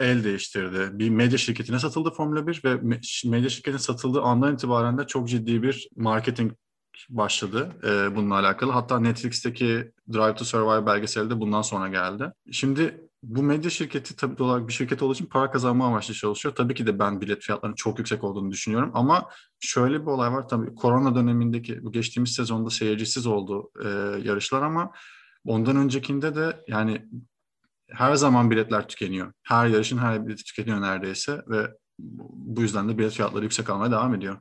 el 0.00 0.24
değiştirdi. 0.24 0.98
Bir 0.98 1.10
medya 1.10 1.38
şirketine 1.38 1.78
satıldı 1.78 2.10
Formula 2.10 2.46
1 2.46 2.62
ve 2.64 2.98
medya 3.24 3.50
şirketine 3.50 3.78
satıldığı 3.78 4.22
andan 4.22 4.54
itibaren 4.54 4.98
de 4.98 5.06
çok 5.06 5.28
ciddi 5.28 5.62
bir 5.62 5.88
marketing 5.96 6.52
başladı 7.08 7.68
e, 7.84 8.16
bununla 8.16 8.34
alakalı. 8.34 8.72
Hatta 8.72 9.00
Netflix'teki 9.00 9.92
Drive 10.12 10.34
to 10.34 10.44
Survive 10.44 10.86
belgeseli 10.86 11.30
de 11.30 11.40
bundan 11.40 11.62
sonra 11.62 11.88
geldi. 11.88 12.32
Şimdi 12.52 13.05
bu 13.26 13.42
medya 13.42 13.70
şirketi 13.70 14.16
tabii 14.16 14.42
olarak 14.42 14.68
bir 14.68 14.72
şirket 14.72 15.02
olduğu 15.02 15.12
için 15.12 15.26
para 15.26 15.50
kazanma 15.50 15.86
amaçlı 15.86 16.14
çalışıyor. 16.14 16.54
Tabii 16.54 16.74
ki 16.74 16.86
de 16.86 16.98
ben 16.98 17.20
bilet 17.20 17.42
fiyatlarının 17.42 17.76
çok 17.76 17.98
yüksek 17.98 18.24
olduğunu 18.24 18.50
düşünüyorum 18.50 18.90
ama 18.94 19.30
şöyle 19.60 20.00
bir 20.02 20.06
olay 20.06 20.32
var 20.32 20.48
tabii 20.48 20.74
korona 20.74 21.14
dönemindeki 21.14 21.84
bu 21.84 21.92
geçtiğimiz 21.92 22.32
sezonda 22.32 22.70
seyircisiz 22.70 23.26
oldu 23.26 23.70
e, 23.84 23.88
yarışlar 24.28 24.62
ama 24.62 24.92
ondan 25.44 25.76
öncekinde 25.76 26.34
de 26.34 26.64
yani 26.68 27.06
her 27.90 28.14
zaman 28.14 28.50
biletler 28.50 28.88
tükeniyor. 28.88 29.32
Her 29.42 29.66
yarışın 29.66 29.98
her 29.98 30.26
bileti 30.26 30.44
tükeniyor 30.44 30.80
neredeyse 30.80 31.42
ve 31.48 31.70
bu 31.98 32.62
yüzden 32.62 32.88
de 32.88 32.98
bilet 32.98 33.12
fiyatları 33.12 33.44
yüksek 33.44 33.70
almaya 33.70 33.90
devam 33.90 34.14
ediyor. 34.14 34.40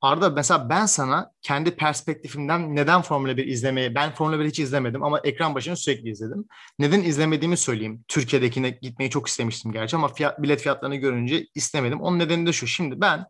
Arda 0.00 0.30
mesela 0.30 0.68
ben 0.68 0.86
sana 0.86 1.32
kendi 1.42 1.70
perspektifimden 1.76 2.76
neden 2.76 3.02
Formula 3.02 3.36
1 3.36 3.46
izlemeyi, 3.46 3.94
ben 3.94 4.14
Formula 4.14 4.40
1 4.40 4.44
hiç 4.44 4.58
izlemedim 4.58 5.02
ama 5.02 5.20
ekran 5.24 5.54
başını 5.54 5.76
sürekli 5.76 6.10
izledim. 6.10 6.44
Neden 6.78 7.00
izlemediğimi 7.02 7.56
söyleyeyim. 7.56 8.04
Türkiye'dekine 8.08 8.70
gitmeyi 8.70 9.10
çok 9.10 9.28
istemiştim 9.28 9.72
gerçi 9.72 9.96
ama 9.96 10.08
fiyat, 10.08 10.42
bilet 10.42 10.60
fiyatlarını 10.60 10.96
görünce 10.96 11.46
istemedim. 11.54 12.00
Onun 12.00 12.18
nedeni 12.18 12.46
de 12.46 12.52
şu. 12.52 12.66
Şimdi 12.66 13.00
ben 13.00 13.26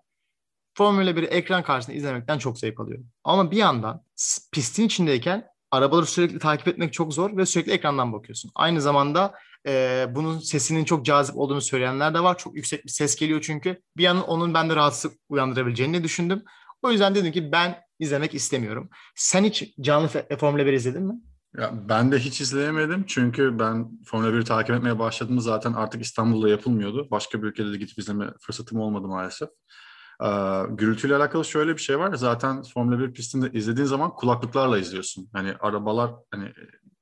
Formula 0.75 1.11
1'i 1.11 1.27
ekran 1.27 1.63
karşısında 1.63 1.97
izlemekten 1.97 2.39
çok 2.39 2.59
zevk 2.59 2.81
alıyorum. 2.81 3.07
Ama 3.25 3.51
bir 3.51 3.57
yandan 3.57 4.05
pistin 4.53 4.87
içindeyken 4.87 5.47
arabaları 5.71 6.07
sürekli 6.07 6.39
takip 6.39 6.69
etmek 6.69 6.93
çok 6.93 7.15
zor 7.15 7.37
ve 7.37 7.47
sürekli 7.47 7.73
ekrandan 7.73 8.13
bakıyorsun. 8.13 8.51
Aynı 8.55 8.81
zamanda 8.81 9.35
e, 9.67 10.07
bunun 10.15 10.39
sesinin 10.39 10.85
çok 10.85 11.05
cazip 11.05 11.37
olduğunu 11.37 11.61
söyleyenler 11.61 12.15
de 12.15 12.21
var. 12.21 12.39
Çok 12.39 12.57
yüksek 12.57 12.85
bir 12.85 12.91
ses 12.91 13.17
geliyor 13.17 13.41
çünkü. 13.41 13.83
Bir 13.97 14.03
yandan 14.03 14.29
onun 14.29 14.55
bende 14.55 14.77
rahatsızlık 14.77 15.19
uyandırabileceğini 15.29 16.05
düşündüm. 16.05 16.43
O 16.83 16.91
yüzden 16.91 17.15
dedim 17.15 17.33
ki 17.33 17.53
ben 17.53 17.79
izlemek 17.99 18.35
istemiyorum. 18.35 18.91
Sen 19.15 19.45
hiç 19.45 19.75
canlı 19.81 20.09
Formula 20.39 20.67
1 20.67 20.73
izledin 20.73 21.03
mi? 21.03 21.15
Ya 21.59 21.73
ben 21.89 22.13
de 22.13 22.19
hiç 22.19 22.41
izleyemedim 22.41 23.05
çünkü 23.07 23.59
ben 23.59 23.89
Formula 24.07 24.31
1'i 24.31 24.45
takip 24.45 24.77
etmeye 24.77 24.99
başladığımda 24.99 25.41
zaten 25.41 25.73
artık 25.73 26.03
İstanbul'da 26.03 26.49
yapılmıyordu. 26.49 27.09
Başka 27.11 27.43
bir 27.43 27.47
ülkede 27.49 27.73
de 27.73 27.77
gidip 27.77 27.99
izleme 27.99 28.27
fırsatım 28.41 28.81
olmadı 28.81 29.09
maalesef. 29.09 29.49
Ee, 30.25 30.27
gürültüyle 30.71 31.17
alakalı 31.17 31.45
şöyle 31.45 31.73
bir 31.73 31.81
şey 31.81 31.99
var. 31.99 32.15
Zaten 32.15 32.63
Formula 32.63 32.99
1 32.99 33.13
pistinde 33.13 33.51
izlediğin 33.53 33.87
zaman 33.87 34.15
kulaklıklarla 34.15 34.79
izliyorsun. 34.79 35.29
Hani 35.33 35.55
arabalar 35.61 36.11
hani 36.31 36.53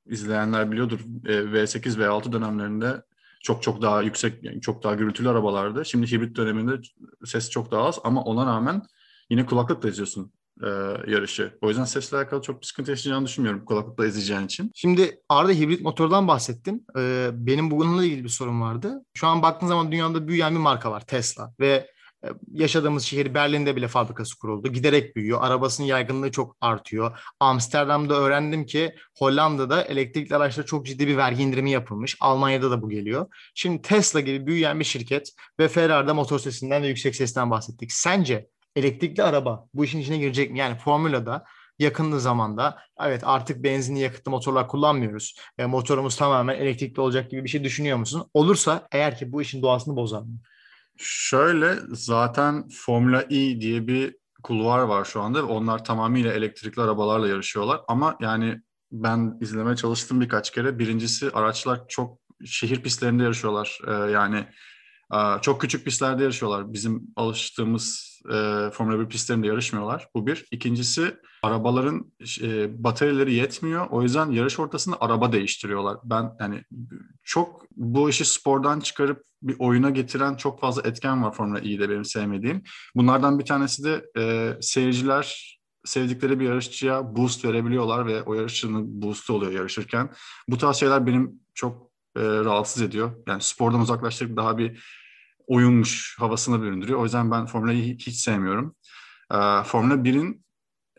izleyenler 0.09 0.71
biliyordur 0.71 0.99
V8 1.23 1.97
V6 1.97 2.31
dönemlerinde 2.31 3.01
çok 3.43 3.63
çok 3.63 3.81
daha 3.81 4.01
yüksek, 4.01 4.61
çok 4.61 4.83
daha 4.83 4.95
gürültülü 4.95 5.29
arabalardı. 5.29 5.85
Şimdi 5.85 6.11
hibrit 6.11 6.37
döneminde 6.37 6.81
ses 7.25 7.49
çok 7.49 7.71
daha 7.71 7.83
az 7.83 7.99
ama 8.03 8.23
ona 8.23 8.45
rağmen 8.45 8.81
yine 9.29 9.45
kulaklıkla 9.45 9.89
izliyorsun 9.89 10.31
e, 10.63 10.67
yarışı. 11.07 11.57
O 11.61 11.69
yüzden 11.69 11.83
sesle 11.83 12.17
alakalı 12.17 12.41
çok 12.41 12.61
bir 12.61 12.65
sıkıntı 12.65 12.91
yaşayacağını 12.91 13.25
düşünmüyorum 13.25 13.65
kulaklıkla 13.65 14.05
izleyeceğin 14.05 14.45
için. 14.45 14.71
Şimdi 14.75 15.21
Arda 15.29 15.51
hibrit 15.51 15.81
motordan 15.81 16.27
bahsettin. 16.27 16.85
Ee, 16.97 17.29
benim 17.33 17.71
bununla 17.71 18.05
ilgili 18.05 18.23
bir 18.23 18.29
sorun 18.29 18.61
vardı. 18.61 19.05
Şu 19.13 19.27
an 19.27 19.41
baktığın 19.41 19.67
zaman 19.67 19.91
dünyada 19.91 20.27
büyüyen 20.27 20.53
bir 20.55 20.59
marka 20.59 20.91
var 20.91 21.05
Tesla 21.05 21.53
ve 21.59 21.67
e, 21.67 21.87
yaşadığımız 22.51 23.03
şehir 23.03 23.33
Berlin'de 23.33 23.75
bile 23.75 23.87
fabrikası 23.87 24.39
kuruldu. 24.39 24.67
Giderek 24.67 25.15
büyüyor. 25.15 25.39
Arabasının 25.41 25.87
yaygınlığı 25.87 26.31
çok 26.31 26.57
artıyor. 26.61 27.19
Amsterdam'da 27.39 28.15
öğrendim 28.15 28.65
ki 28.65 28.95
Hollanda'da 29.17 29.83
elektrikli 29.83 30.35
araçlara 30.35 30.65
çok 30.65 30.85
ciddi 30.85 31.07
bir 31.07 31.17
vergi 31.17 31.43
indirimi 31.43 31.71
yapılmış. 31.71 32.17
Almanya'da 32.19 32.71
da 32.71 32.81
bu 32.81 32.89
geliyor. 32.89 33.27
Şimdi 33.55 33.81
Tesla 33.81 34.19
gibi 34.19 34.47
büyüyen 34.47 34.79
bir 34.79 34.85
şirket 34.85 35.29
ve 35.59 35.67
Ferrari'de 35.67 36.11
motor 36.11 36.39
sesinden 36.39 36.83
ve 36.83 36.87
yüksek 36.87 37.15
sesten 37.15 37.51
bahsettik. 37.51 37.91
Sence 37.91 38.47
elektrikli 38.75 39.23
araba 39.23 39.65
bu 39.73 39.85
işin 39.85 39.99
içine 39.99 40.17
girecek 40.17 40.51
mi? 40.51 40.59
Yani 40.59 40.77
formülada 40.77 41.43
yakın 41.79 42.17
zamanda 42.17 42.77
evet 43.01 43.21
artık 43.25 43.63
benzinli 43.63 43.99
yakıtlı 43.99 44.31
motorlar 44.31 44.67
kullanmıyoruz. 44.67 45.35
E, 45.57 45.65
motorumuz 45.65 46.15
tamamen 46.15 46.55
elektrikli 46.55 47.01
olacak 47.01 47.31
gibi 47.31 47.43
bir 47.43 47.49
şey 47.49 47.63
düşünüyor 47.63 47.97
musun? 47.97 48.29
Olursa 48.33 48.87
eğer 48.91 49.17
ki 49.17 49.31
bu 49.31 49.41
işin 49.41 49.61
doğasını 49.61 49.95
bozar 49.95 50.21
mı? 50.21 50.39
Şöyle 51.01 51.75
zaten 51.89 52.67
Formula 52.69 53.21
E 53.21 53.61
diye 53.61 53.87
bir 53.87 54.15
kulvar 54.43 54.79
var 54.79 55.05
şu 55.05 55.21
anda. 55.21 55.45
Onlar 55.45 55.85
tamamıyla 55.85 56.33
elektrikli 56.33 56.81
arabalarla 56.81 57.27
yarışıyorlar. 57.27 57.81
Ama 57.87 58.17
yani 58.21 58.61
ben 58.91 59.37
izlemeye 59.41 59.75
çalıştım 59.75 60.21
birkaç 60.21 60.51
kere. 60.51 60.79
Birincisi 60.79 61.31
araçlar 61.31 61.87
çok 61.87 62.19
şehir 62.45 62.83
pistlerinde 62.83 63.23
yarışıyorlar. 63.23 63.79
Ee, 63.87 63.91
yani 63.91 64.47
çok 65.41 65.61
küçük 65.61 65.85
pistlerde 65.85 66.23
yarışıyorlar. 66.23 66.73
Bizim 66.73 67.03
alıştığımız 67.15 68.09
e, 68.25 68.69
Formula 68.73 68.99
1 68.99 69.09
pistlerinde 69.09 69.47
yarışmıyorlar. 69.47 70.07
Bu 70.15 70.27
bir. 70.27 70.45
İkincisi 70.51 71.17
arabaların 71.43 72.11
e, 72.41 72.83
bataryaları 72.83 73.31
yetmiyor. 73.31 73.87
O 73.89 74.01
yüzden 74.01 74.31
yarış 74.31 74.59
ortasında 74.59 74.97
araba 74.99 75.31
değiştiriyorlar. 75.31 75.97
Ben 76.03 76.31
yani 76.39 76.63
çok 77.23 77.65
bu 77.71 78.09
işi 78.09 78.25
spordan 78.25 78.79
çıkarıp 78.79 79.23
bir 79.41 79.55
oyuna 79.59 79.89
getiren 79.89 80.35
çok 80.35 80.59
fazla 80.59 80.81
etken 80.81 81.23
var 81.23 81.33
Formula 81.33 81.59
E'de 81.59 81.89
benim 81.89 82.05
sevmediğim. 82.05 82.63
Bunlardan 82.95 83.39
bir 83.39 83.45
tanesi 83.45 83.83
de 83.83 84.05
e, 84.17 84.53
seyirciler 84.61 85.59
sevdikleri 85.85 86.39
bir 86.39 86.45
yarışçıya 86.45 87.15
boost 87.15 87.45
verebiliyorlar 87.45 88.05
ve 88.05 88.23
o 88.23 88.33
yarışçının 88.33 89.01
boost'u 89.01 89.33
oluyor 89.33 89.51
yarışırken. 89.51 90.09
Bu 90.47 90.57
tarz 90.57 90.75
şeyler 90.75 91.07
benim 91.07 91.39
çok 91.53 91.89
e, 92.15 92.21
rahatsız 92.21 92.81
ediyor. 92.81 93.11
Yani 93.27 93.41
spordan 93.41 93.81
uzaklaştırıp 93.81 94.37
daha 94.37 94.57
bir 94.57 94.83
oyunmuş 95.49 96.15
havasına 96.19 96.61
büründürüyor. 96.61 96.99
O 96.99 97.03
yüzden 97.03 97.31
ben 97.31 97.45
Formula'yı 97.45 97.97
hiç 97.97 98.15
sevmiyorum. 98.15 98.75
E, 99.31 99.37
Formula 99.63 99.93
1'in 99.93 100.45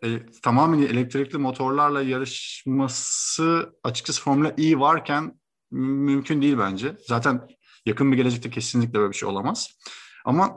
e, 0.05 0.27
tamamen 0.43 0.83
elektrikli 0.83 1.39
motorlarla 1.39 2.03
yarışması 2.03 3.73
açıkçası 3.85 4.23
Formula 4.23 4.55
E 4.59 4.79
varken 4.79 5.41
mümkün 5.71 6.43
değil 6.43 6.59
bence. 6.59 6.97
Zaten 7.07 7.49
yakın 7.87 8.13
bir 8.13 8.17
gelecekte 8.17 8.51
kesinlikle 8.51 8.99
böyle 8.99 9.13
bir 9.13 9.17
şey 9.17 9.29
olamaz. 9.29 9.79
Ama 10.25 10.57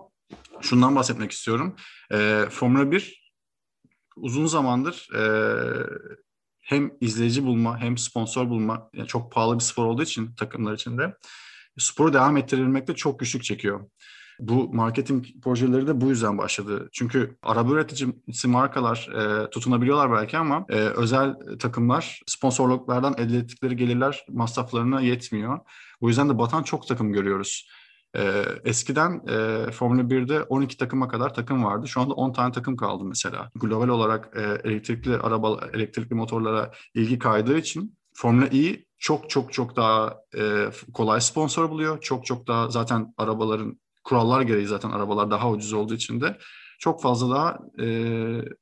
şundan 0.61 0.95
bahsetmek 0.95 1.31
istiyorum. 1.31 1.75
E, 2.11 2.45
Formula 2.49 2.91
1 2.91 3.33
uzun 4.15 4.45
zamandır 4.45 5.09
e, 5.15 5.23
hem 6.61 6.91
izleyici 7.01 7.43
bulma 7.43 7.79
hem 7.79 7.97
sponsor 7.97 8.49
bulma 8.49 8.89
yani 8.93 9.07
çok 9.07 9.31
pahalı 9.31 9.55
bir 9.55 9.63
spor 9.63 9.85
olduğu 9.85 10.03
için 10.03 10.35
takımlar 10.35 10.73
içinde 10.73 11.15
sporu 11.77 12.13
devam 12.13 12.37
ettirebilmekte 12.37 12.95
çok 12.95 13.19
güçlük 13.19 13.43
çekiyor. 13.43 13.85
Bu 14.39 14.73
marketing 14.73 15.25
projeleri 15.43 15.87
de 15.87 16.01
bu 16.01 16.09
yüzden 16.09 16.37
başladı. 16.37 16.89
Çünkü 16.91 17.37
araba 17.43 17.71
üreticisi 17.71 18.47
markalar 18.47 19.09
e, 19.15 19.49
tutunabiliyorlar 19.49 20.11
belki 20.11 20.37
ama 20.37 20.65
e, 20.69 20.75
özel 20.75 21.35
takımlar 21.59 22.21
sponsorluklardan 22.27 23.15
elde 23.17 23.37
ettikleri 23.37 23.75
gelirler 23.75 24.25
masraflarına 24.29 25.01
yetmiyor. 25.01 25.59
Bu 26.01 26.07
yüzden 26.07 26.29
de 26.29 26.37
batan 26.37 26.63
çok 26.63 26.87
takım 26.87 27.13
görüyoruz. 27.13 27.67
E, 28.15 28.45
eskiden 28.65 29.21
e, 29.27 29.71
Formula 29.71 30.01
1'de 30.01 30.43
12 30.43 30.77
takıma 30.77 31.07
kadar 31.07 31.33
takım 31.33 31.63
vardı. 31.63 31.87
Şu 31.87 32.01
anda 32.01 32.13
10 32.13 32.33
tane 32.33 32.51
takım 32.51 32.75
kaldı 32.75 33.03
mesela. 33.05 33.51
Global 33.55 33.87
olarak 33.87 34.37
e, 34.37 34.69
elektrikli 34.69 35.17
araba, 35.17 35.59
elektrikli 35.73 36.13
motorlara 36.13 36.71
ilgi 36.95 37.19
kaydığı 37.19 37.57
için 37.57 37.97
Formula 38.13 38.45
E 38.45 38.83
çok 39.03 39.29
çok 39.29 39.53
çok 39.53 39.75
daha 39.75 40.17
e, 40.37 40.69
kolay 40.93 41.21
sponsor 41.21 41.69
buluyor. 41.69 42.01
Çok 42.01 42.25
çok 42.25 42.47
daha 42.47 42.69
zaten 42.69 43.13
arabaların 43.17 43.79
kurallar 44.03 44.41
gereği 44.41 44.67
zaten 44.67 44.89
arabalar 44.89 45.31
daha 45.31 45.49
ucuz 45.51 45.73
olduğu 45.73 45.93
için 45.93 46.21
de 46.21 46.37
çok 46.79 47.01
fazla 47.01 47.35
daha 47.35 47.59
e, 47.85 47.87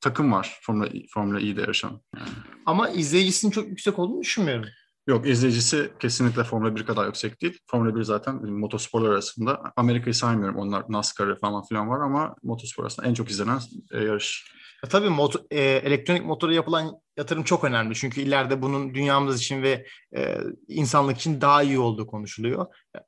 takım 0.02 0.32
var 0.32 0.60
Formula, 0.62 0.88
e, 0.88 1.08
Formula 1.14 1.40
E'de 1.40 1.62
yarışan. 1.62 2.02
Yani. 2.16 2.30
Ama 2.66 2.90
izleyicisinin 2.90 3.52
çok 3.52 3.68
yüksek 3.68 4.00
olduğunu 4.00 4.22
düşünmüyorum. 4.22 4.66
Yok 5.08 5.28
izleyicisi 5.28 5.92
kesinlikle 6.00 6.44
Formula 6.44 6.76
1 6.76 6.86
kadar 6.86 7.06
yüksek 7.06 7.42
değil. 7.42 7.60
Formula 7.68 7.96
1 7.96 8.04
zaten 8.04 8.46
motosporlar 8.46 9.10
arasında. 9.10 9.62
Amerika'yı 9.76 10.14
saymıyorum. 10.14 10.58
Onlar 10.58 10.84
NASCAR'ı 10.90 11.40
falan 11.40 11.64
filan 11.64 11.90
var 11.90 12.00
ama 12.00 12.36
motospor 12.44 12.84
arasında 12.84 13.08
en 13.08 13.14
çok 13.14 13.30
izlenen 13.32 13.60
e, 13.92 14.04
yarış. 14.04 14.52
Ya 14.84 14.90
tabii 14.90 15.10
motor, 15.10 15.40
e, 15.52 15.60
elektronik 15.60 16.26
motora 16.26 16.54
yapılan 16.54 16.92
yatırım 17.22 17.44
çok 17.44 17.64
önemli. 17.64 17.96
Çünkü 17.96 18.22
ileride 18.22 18.62
bunun 18.62 18.94
dünyamız 18.94 19.40
için 19.40 19.64
ve 19.64 19.86
e, 20.16 20.38
insanlık 20.68 21.18
için 21.18 21.42
daha 21.42 21.64
iyi 21.64 21.80
olduğu 21.80 22.08
konuşuluyor. 22.08 22.66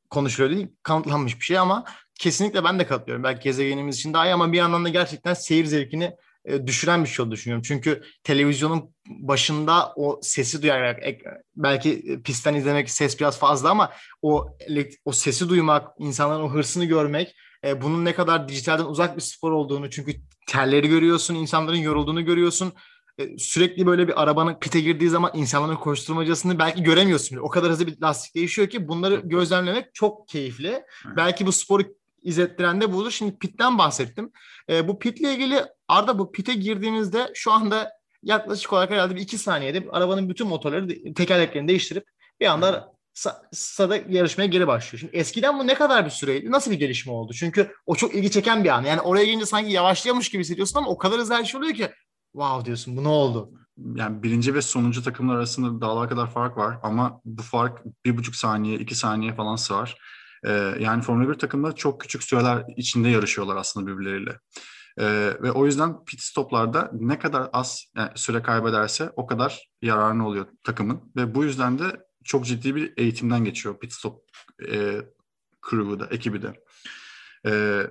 Konuşuluyor 0.10 0.56
değil, 0.56 0.68
kanıtlanmış 0.84 1.40
bir 1.40 1.46
şey 1.46 1.58
ama 1.58 1.86
kesinlikle 2.16 2.64
ben 2.64 2.80
de 2.80 2.88
katılıyorum. 2.88 3.24
Belki 3.24 3.44
gezegenimiz 3.44 3.96
için 3.96 4.14
daha 4.14 4.28
iyi 4.28 4.34
ama 4.34 4.52
bir 4.52 4.58
yandan 4.58 4.86
da 4.86 4.90
gerçekten 4.90 5.34
seyir 5.34 5.66
zevkini 5.66 6.16
e, 6.46 6.68
düşüren 6.68 7.04
bir 7.04 7.10
şey 7.10 7.24
olduğunu 7.24 7.36
düşünüyorum. 7.36 7.64
Çünkü 7.68 8.04
televizyonun 8.24 8.94
başında 9.10 9.94
o 9.96 10.20
sesi 10.22 10.62
duyarak 10.62 11.00
belki 11.56 12.22
pistten 12.24 12.56
izlemek 12.56 12.90
ses 12.90 13.20
biraz 13.20 13.40
fazla 13.40 13.70
ama 13.70 13.92
o 14.22 14.48
o 15.06 15.12
sesi 15.12 15.50
duymak, 15.50 15.88
insanların 16.00 16.44
o 16.44 16.50
hırsını 16.50 16.86
görmek 16.86 17.36
e, 17.66 17.82
bunun 17.82 18.06
ne 18.06 18.14
kadar 18.16 18.48
dijitalden 18.48 18.86
uzak 18.86 19.16
bir 19.16 19.22
spor 19.22 19.52
olduğunu 19.52 19.90
çünkü 19.90 20.16
terleri 20.48 20.88
görüyorsun, 20.88 21.36
insanların 21.36 21.78
yorulduğunu 21.78 22.26
görüyorsun. 22.26 22.74
E, 23.18 23.38
sürekli 23.38 23.86
böyle 23.86 24.08
bir 24.08 24.22
arabanın 24.24 24.60
pite 24.60 24.80
girdiği 24.80 25.10
zaman 25.10 25.32
insanların 25.34 25.76
koşturmacasını 25.76 26.60
belki 26.60 26.84
göremiyorsun. 26.84 27.38
O 27.38 27.50
kadar 27.50 27.72
hızlı 27.72 27.88
bir 27.88 28.02
lastik 28.02 28.36
değişiyor 28.36 28.70
ki 28.70 28.88
bunları 28.88 29.16
gözlemlemek 29.16 29.94
çok 29.94 30.28
keyifli. 30.28 30.68
Evet. 30.68 31.18
Belki 31.18 31.46
bu 31.46 31.52
sporu 31.52 31.84
izlettiren 32.24 32.82
de 32.82 32.94
budur. 32.94 33.12
Şimdi 33.12 33.38
pitten 33.38 33.78
bahsettim. 33.78 34.32
E, 34.70 34.88
bu 34.88 35.00
pitle 35.00 35.34
ilgili 35.34 35.66
Arda 35.88 36.20
bu 36.20 36.32
pite 36.32 36.54
girdiğinizde 36.54 37.32
şu 37.34 37.52
anda 37.52 37.92
yaklaşık 38.24 38.74
olarak 38.74 38.92
herhalde 38.92 39.16
bir 39.16 39.22
iki 39.22 39.38
saniyede 39.38 39.84
arabanın 39.92 40.30
bütün 40.30 40.48
motorları 40.48 41.14
tekerleklerini 41.14 41.68
değiştirip 41.68 42.06
bir 42.40 42.46
anda 42.46 42.94
sada 43.52 43.98
yarışmaya 44.10 44.46
geri 44.46 44.68
başlıyor. 44.68 45.00
Şimdi 45.00 45.18
eskiden 45.18 45.60
bu 45.60 45.68
ne 45.68 45.74
kadar 45.74 46.06
bir 46.06 46.10
süreydi? 46.10 46.52
Nasıl 46.52 46.72
bir 46.72 46.80
gelişme 46.80 47.12
oldu? 47.12 47.34
Çünkü 47.34 47.72
o 47.86 47.96
çok 47.96 48.16
ilgi 48.16 48.32
çeken 48.32 48.64
bir 48.64 48.70
an. 48.70 48.84
Yani 48.84 49.02
oraya 49.02 49.26
gelince 49.26 49.46
sanki 49.46 49.72
yavaşlıyormuş 49.72 50.30
gibi 50.30 50.42
hissediyorsun 50.42 50.80
ama 50.80 50.90
o 50.90 50.98
kadar 50.98 51.20
hızlı 51.20 51.36
her 51.36 51.46
şey 51.46 51.58
oluyor 51.60 51.74
ki 51.74 51.92
wow 52.34 52.66
diyorsun 52.66 52.98
bu 52.98 53.04
ne 53.04 53.08
oldu? 53.08 53.52
Yani 53.96 54.24
birinci 54.24 54.54
ve 54.54 54.62
sonuncu 54.62 55.04
takımlar 55.04 55.36
arasında 55.36 55.82
dağlar 55.82 56.10
kadar 56.10 56.32
fark 56.32 56.58
var 56.58 56.78
ama 56.84 57.22
bu 57.26 57.42
fark 57.42 57.82
bir 58.06 58.18
buçuk 58.18 58.36
saniye, 58.36 58.80
iki 58.80 58.96
saniye 58.96 59.34
falan 59.34 59.56
sığar. 59.56 59.98
Ee, 60.46 60.76
yani 60.80 61.02
Formula 61.02 61.30
1 61.30 61.34
takımları 61.34 61.76
çok 61.76 62.02
küçük 62.02 62.24
süreler 62.24 62.66
içinde 62.78 63.10
yarışıyorlar 63.10 63.56
aslında 63.56 63.88
birbirleriyle. 63.88 64.40
Ee, 64.98 65.34
ve 65.42 65.52
o 65.52 65.66
yüzden 65.66 66.06
pit 66.06 66.22
stoplarda 66.22 66.92
ne 66.94 67.20
kadar 67.20 67.50
az 67.54 67.86
yani 67.96 68.10
süre 68.16 68.42
kaybederse 68.42 69.12
o 69.16 69.26
kadar 69.26 69.70
yararlı 69.82 70.26
oluyor 70.26 70.46
takımın. 70.64 71.12
Ve 71.16 71.36
bu 71.36 71.44
yüzden 71.44 71.80
de 71.80 72.06
çok 72.24 72.46
ciddi 72.46 72.76
bir 72.76 72.94
eğitimden 72.98 73.44
geçiyor 73.44 73.80
pit 73.80 73.94
stop 73.94 74.24
e, 74.72 75.02
crew'u 75.70 76.00
da, 76.00 76.08
ekibi 76.12 76.42
de. 76.42 76.54
E, 77.46 77.84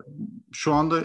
şu 0.53 0.75
anda 0.75 1.05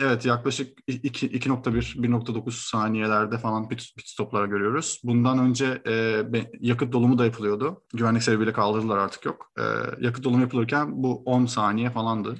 evet 0.00 0.26
yaklaşık 0.26 0.78
2.1-1.9 0.88 2.50
saniyelerde 2.70 3.38
falan 3.38 3.68
pit, 3.68 3.96
pit 3.96 4.08
stoplara 4.08 4.46
görüyoruz. 4.46 5.00
Bundan 5.04 5.38
önce 5.38 5.82
e, 5.86 6.24
yakıt 6.60 6.92
dolumu 6.92 7.18
da 7.18 7.24
yapılıyordu. 7.24 7.82
Güvenlik 7.94 8.22
sebebiyle 8.22 8.52
kaldırdılar 8.52 8.98
artık 8.98 9.24
yok. 9.24 9.50
E, 9.58 9.62
yakıt 10.00 10.24
dolumu 10.24 10.42
yapılırken 10.42 11.02
bu 11.02 11.22
10 11.24 11.46
saniye 11.46 11.90
falandı. 11.90 12.36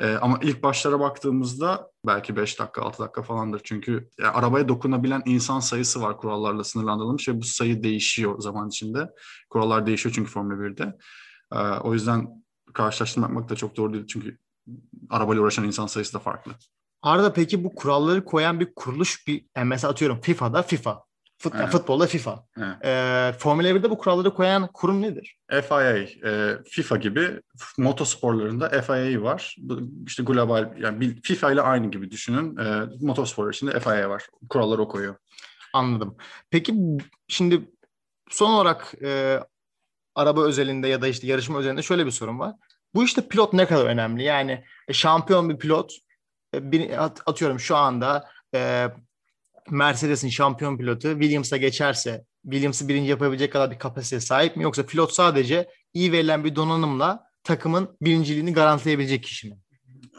E, 0.00 0.14
ama 0.14 0.38
ilk 0.42 0.62
başlara 0.62 1.00
baktığımızda 1.00 1.90
belki 2.06 2.36
5 2.36 2.58
dakika 2.58 2.82
6 2.82 3.02
dakika 3.02 3.22
falandır. 3.22 3.60
Çünkü 3.64 4.08
e, 4.18 4.24
arabaya 4.24 4.68
dokunabilen 4.68 5.22
insan 5.26 5.60
sayısı 5.60 6.02
var 6.02 6.16
kurallarla 6.16 6.64
sınırlandırılmış 6.64 7.28
ve 7.28 7.40
bu 7.40 7.44
sayı 7.44 7.82
değişiyor 7.82 8.40
zaman 8.40 8.68
içinde. 8.68 9.10
Kurallar 9.50 9.86
değişiyor 9.86 10.14
çünkü 10.14 10.30
Formula 10.30 10.54
1'de. 10.54 10.96
E, 11.52 11.58
o 11.58 11.92
yüzden 11.92 12.44
karşılaştırma 12.74 13.26
yapmak 13.26 13.48
da 13.48 13.56
çok 13.56 13.76
doğru 13.76 13.92
değil. 13.92 14.06
Çünkü 14.06 14.38
arabayla 15.10 15.42
uğraşan 15.42 15.64
insan 15.64 15.86
sayısı 15.86 16.14
da 16.14 16.18
farklı. 16.18 16.52
Arda 17.02 17.32
peki 17.32 17.64
bu 17.64 17.74
kuralları 17.74 18.24
koyan 18.24 18.60
bir 18.60 18.74
kuruluş 18.74 19.26
bir 19.26 19.44
yani 19.56 19.68
mesela 19.68 19.90
atıyorum 19.90 20.20
FIFA'da 20.20 20.62
FIFA 20.62 21.04
Fut, 21.40 21.54
yani 21.54 21.70
futbolda 21.70 22.06
FIFA. 22.06 22.44
Evet. 22.56 22.84
E, 22.84 23.38
Formula 23.38 23.68
1'de 23.68 23.90
bu 23.90 23.98
kuralları 23.98 24.34
koyan 24.34 24.68
kurum 24.74 25.02
nedir? 25.02 25.36
FIA, 25.50 25.96
e, 25.96 26.58
FIFA 26.64 26.96
gibi 26.96 27.40
motosporlarında 27.78 28.82
FIA 28.82 29.22
var. 29.22 29.56
İşte 30.06 30.22
global, 30.22 30.70
yani 30.78 31.20
FIFA 31.22 31.52
ile 31.52 31.60
aynı 31.60 31.90
gibi 31.90 32.10
düşünün. 32.10 32.56
E, 32.56 32.82
motosporlar 33.00 33.52
içinde 33.52 33.80
FIA 33.80 34.10
var. 34.10 34.26
Kuralları 34.48 34.82
o 34.82 34.88
koyuyor. 34.88 35.16
Anladım. 35.72 36.16
Peki 36.50 36.74
şimdi 37.28 37.70
son 38.30 38.50
olarak 38.50 38.94
e, 39.02 39.40
araba 40.14 40.44
özelinde 40.44 40.88
ya 40.88 41.02
da 41.02 41.08
işte 41.08 41.26
yarışma 41.26 41.58
özelinde 41.58 41.82
şöyle 41.82 42.06
bir 42.06 42.10
sorun 42.10 42.38
var. 42.38 42.54
Bu 42.94 43.04
işte 43.04 43.28
pilot 43.28 43.52
ne 43.52 43.66
kadar 43.66 43.84
önemli? 43.84 44.22
Yani 44.22 44.64
e, 44.88 44.92
şampiyon 44.92 45.50
bir 45.50 45.58
pilot 45.58 45.92
bir, 46.54 47.04
atıyorum 47.26 47.60
şu 47.60 47.76
anda 47.76 48.28
e, 48.54 48.88
Mercedes'in 49.70 50.28
şampiyon 50.28 50.78
pilotu 50.78 51.08
Williams'a 51.08 51.56
geçerse 51.56 52.24
Williams'ı 52.42 52.88
birinci 52.88 53.10
yapabilecek 53.10 53.52
kadar 53.52 53.70
bir 53.70 53.78
kapasiteye 53.78 54.20
sahip 54.20 54.56
mi? 54.56 54.62
Yoksa 54.62 54.86
pilot 54.86 55.12
sadece 55.12 55.68
iyi 55.94 56.12
verilen 56.12 56.44
bir 56.44 56.56
donanımla 56.56 57.24
takımın 57.44 57.96
birinciliğini 58.02 58.52
garantileyebilecek 58.52 59.22
kişi 59.24 59.48
mi? 59.48 59.58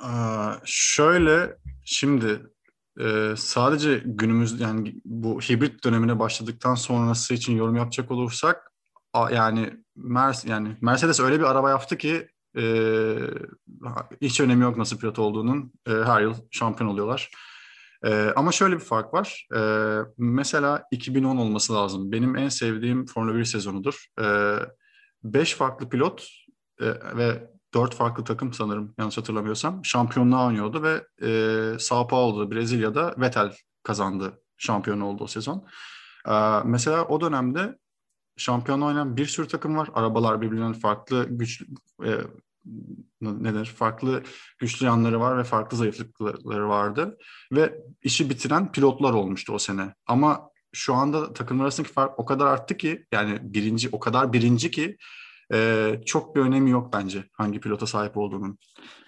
Aa, 0.01 0.55
şöyle 0.65 1.57
şimdi 1.85 2.41
e, 2.99 3.33
sadece 3.37 4.01
günümüz 4.05 4.59
yani 4.59 4.95
bu 5.05 5.39
hibrit 5.41 5.83
dönemine 5.83 6.19
başladıktan 6.19 6.75
sonrası 6.75 7.33
için 7.33 7.57
yorum 7.57 7.75
yapacak 7.75 8.11
olursak 8.11 8.71
a, 9.13 9.31
yani 9.31 9.73
Mercedes 9.95 10.51
yani 10.51 10.77
Mercedes 10.81 11.19
öyle 11.19 11.39
bir 11.39 11.45
araba 11.45 11.69
yaptı 11.69 11.97
ki 11.97 12.27
e, 12.57 12.63
hiç 14.21 14.39
önemi 14.41 14.63
yok 14.63 14.77
nasıl 14.77 14.97
pilot 14.97 15.19
olduğunun. 15.19 15.73
E, 15.87 15.91
her 15.91 16.21
yıl 16.21 16.35
şampiyon 16.51 16.89
oluyorlar. 16.89 17.31
E, 18.05 18.33
ama 18.35 18.51
şöyle 18.51 18.75
bir 18.75 18.79
fark 18.79 19.13
var. 19.13 19.47
E, 19.55 19.61
mesela 20.17 20.83
2010 20.91 21.37
olması 21.37 21.73
lazım. 21.73 22.11
Benim 22.11 22.35
en 22.35 22.49
sevdiğim 22.49 23.05
Formula 23.05 23.35
1 23.35 23.45
sezonudur. 23.45 24.05
E, 24.21 24.55
beş 25.23 25.55
farklı 25.55 25.89
pilot 25.89 26.27
e, 26.81 26.85
ve 27.17 27.51
dört 27.73 27.95
farklı 27.95 28.23
takım 28.23 28.53
sanırım 28.53 28.93
yanlış 28.97 29.17
hatırlamıyorsam 29.17 29.85
şampiyonluğa 29.85 30.47
oynuyordu 30.47 30.83
ve 30.83 31.03
e, 31.21 31.79
Sao 31.79 32.07
Paulo'da 32.07 32.51
Brezilya'da 32.51 33.15
Vettel 33.17 33.53
kazandı 33.83 34.41
şampiyon 34.57 35.01
oldu 35.01 35.23
o 35.23 35.27
sezon. 35.27 35.67
E, 36.27 36.33
mesela 36.65 37.05
o 37.05 37.21
dönemde 37.21 37.77
şampiyon 38.37 38.81
oynayan 38.81 39.17
bir 39.17 39.25
sürü 39.25 39.47
takım 39.47 39.77
var. 39.77 39.89
Arabalar 39.93 40.41
birbirinden 40.41 40.73
farklı 40.73 41.27
güç 41.29 41.61
e, 42.05 42.11
nedir? 43.21 43.65
Farklı 43.65 44.23
güçlü 44.59 44.85
yanları 44.85 45.19
var 45.19 45.37
ve 45.37 45.43
farklı 45.43 45.77
zayıflıkları 45.77 46.69
vardı. 46.69 47.17
Ve 47.51 47.75
işi 48.03 48.29
bitiren 48.29 48.71
pilotlar 48.71 49.13
olmuştu 49.13 49.53
o 49.53 49.59
sene. 49.59 49.93
Ama 50.07 50.49
şu 50.73 50.93
anda 50.93 51.33
takımlar 51.33 51.63
arasındaki 51.63 51.93
fark 51.93 52.19
o 52.19 52.25
kadar 52.25 52.45
arttı 52.45 52.77
ki 52.77 53.05
yani 53.11 53.39
birinci 53.41 53.89
o 53.91 53.99
kadar 53.99 54.33
birinci 54.33 54.71
ki 54.71 54.97
e, 55.53 55.95
çok 56.05 56.35
bir 56.35 56.41
önemi 56.41 56.69
yok 56.69 56.93
bence 56.93 57.23
hangi 57.33 57.59
pilota 57.59 57.87
sahip 57.87 58.17
olduğunun. 58.17 58.57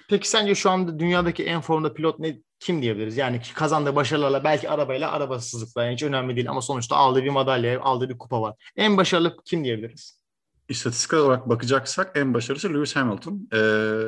Peki 0.10 0.30
sence 0.30 0.56
şu 0.56 0.70
anda 0.70 1.00
dünyadaki 1.00 1.44
en 1.44 1.62
formda 1.62 1.94
pilot 1.94 2.20
ne 2.20 2.40
kim 2.64 2.82
diyebiliriz? 2.82 3.18
Yani 3.18 3.42
kazandığı 3.56 3.96
başarılarla 3.96 4.44
belki 4.44 4.70
arabayla 4.70 5.12
arabasızlıkla 5.12 5.84
yani 5.84 5.94
hiç 5.94 6.04
önemli 6.04 6.36
değil 6.36 6.50
ama 6.50 6.62
sonuçta 6.62 6.96
aldığı 6.96 7.24
bir 7.24 7.30
madalya, 7.30 7.82
aldığı 7.82 8.10
bir 8.10 8.18
kupa 8.18 8.42
var. 8.42 8.56
En 8.76 8.98
başarılı 8.98 9.38
kim 9.46 9.64
diyebiliriz? 9.64 10.20
İstatistik 10.70 11.14
olarak 11.14 11.50
bakacaksak 11.50 12.18
en 12.18 12.34
başarılısı 12.34 12.74
Lewis 12.74 12.96
Hamilton. 12.96 13.50
Ee, 13.54 14.04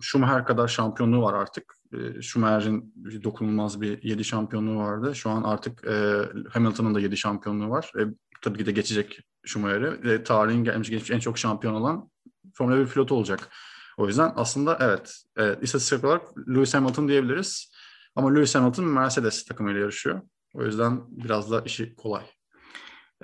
Schumacher 0.00 0.44
kadar 0.44 0.68
şampiyonluğu 0.68 1.22
var 1.22 1.34
artık. 1.34 1.74
Ee, 1.92 2.22
Schumacher'in 2.22 2.94
dokunulmaz 3.24 3.80
bir 3.80 4.02
7 4.02 4.24
şampiyonluğu 4.24 4.78
vardı. 4.78 5.14
Şu 5.14 5.30
an 5.30 5.42
artık 5.42 5.84
e, 5.86 6.18
Hamilton'ın 6.50 6.94
da 6.94 7.00
7 7.00 7.16
şampiyonluğu 7.16 7.70
var. 7.70 7.92
E, 7.98 8.02
tabii 8.42 8.58
ki 8.58 8.66
de 8.66 8.72
geçecek 8.72 9.20
Schumacher'i. 9.44 10.10
E, 10.10 10.24
tarihin 10.24 10.64
gelmiş 10.64 10.90
geçmiş 10.90 11.10
en 11.10 11.18
çok 11.18 11.38
şampiyon 11.38 11.74
olan 11.74 12.10
Formula 12.54 12.78
1 12.78 12.86
pilotu 12.86 13.14
olacak. 13.14 13.48
O 13.96 14.06
yüzden 14.06 14.32
aslında 14.36 14.78
evet, 14.80 15.14
evet 15.36 15.58
istatistik 15.62 16.04
olarak 16.04 16.22
Lewis 16.48 16.74
Hamilton 16.74 17.08
diyebiliriz. 17.08 17.72
Ama 18.16 18.34
Lewis 18.34 18.54
Hamilton 18.54 18.84
Mercedes 18.84 19.44
takımıyla 19.44 19.80
yarışıyor. 19.80 20.22
O 20.54 20.64
yüzden 20.64 21.00
biraz 21.10 21.50
da 21.50 21.60
işi 21.60 21.94
kolay. 21.94 22.24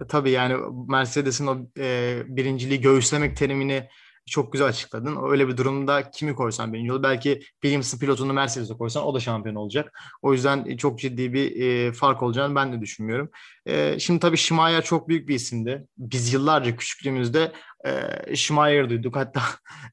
E, 0.01 0.07
tabii 0.07 0.31
yani 0.31 0.57
Mercedes'in 0.89 1.47
o 1.47 1.71
e, 1.79 2.23
birinciliği 2.27 2.81
göğüslemek 2.81 3.37
terimini 3.37 3.89
çok 4.31 4.53
güzel 4.53 4.69
açıkladın. 4.69 5.19
Öyle 5.31 5.49
bir 5.49 5.57
durumda 5.57 6.11
kimi 6.11 6.35
koysan 6.35 6.73
birinci 6.73 6.93
olur. 6.93 7.03
Belki 7.03 7.41
Williams'ın 7.63 7.99
pilotunu 7.99 8.33
Mercedes'e 8.33 8.75
koysan 8.75 9.05
o 9.05 9.15
da 9.15 9.21
şampiyon 9.21 9.57
olacak. 9.57 10.01
O 10.23 10.33
yüzden 10.33 10.77
çok 10.77 10.99
ciddi 10.99 11.33
bir 11.33 11.61
e, 11.61 11.93
fark 11.93 12.23
olacağını 12.23 12.55
ben 12.55 12.73
de 12.73 12.81
düşünmüyorum. 12.81 13.31
E, 13.67 13.99
şimdi 13.99 14.21
tabii 14.21 14.37
Şimaya 14.37 14.83
çok 14.83 15.09
büyük 15.09 15.29
bir 15.29 15.35
isimdi. 15.35 15.87
Biz 15.99 16.33
yıllarca 16.33 16.77
küçüklüğümüzde 16.77 17.53
e, 17.87 18.37
Schumacher 18.37 18.91
duyduk. 18.91 19.17
Hatta 19.17 19.43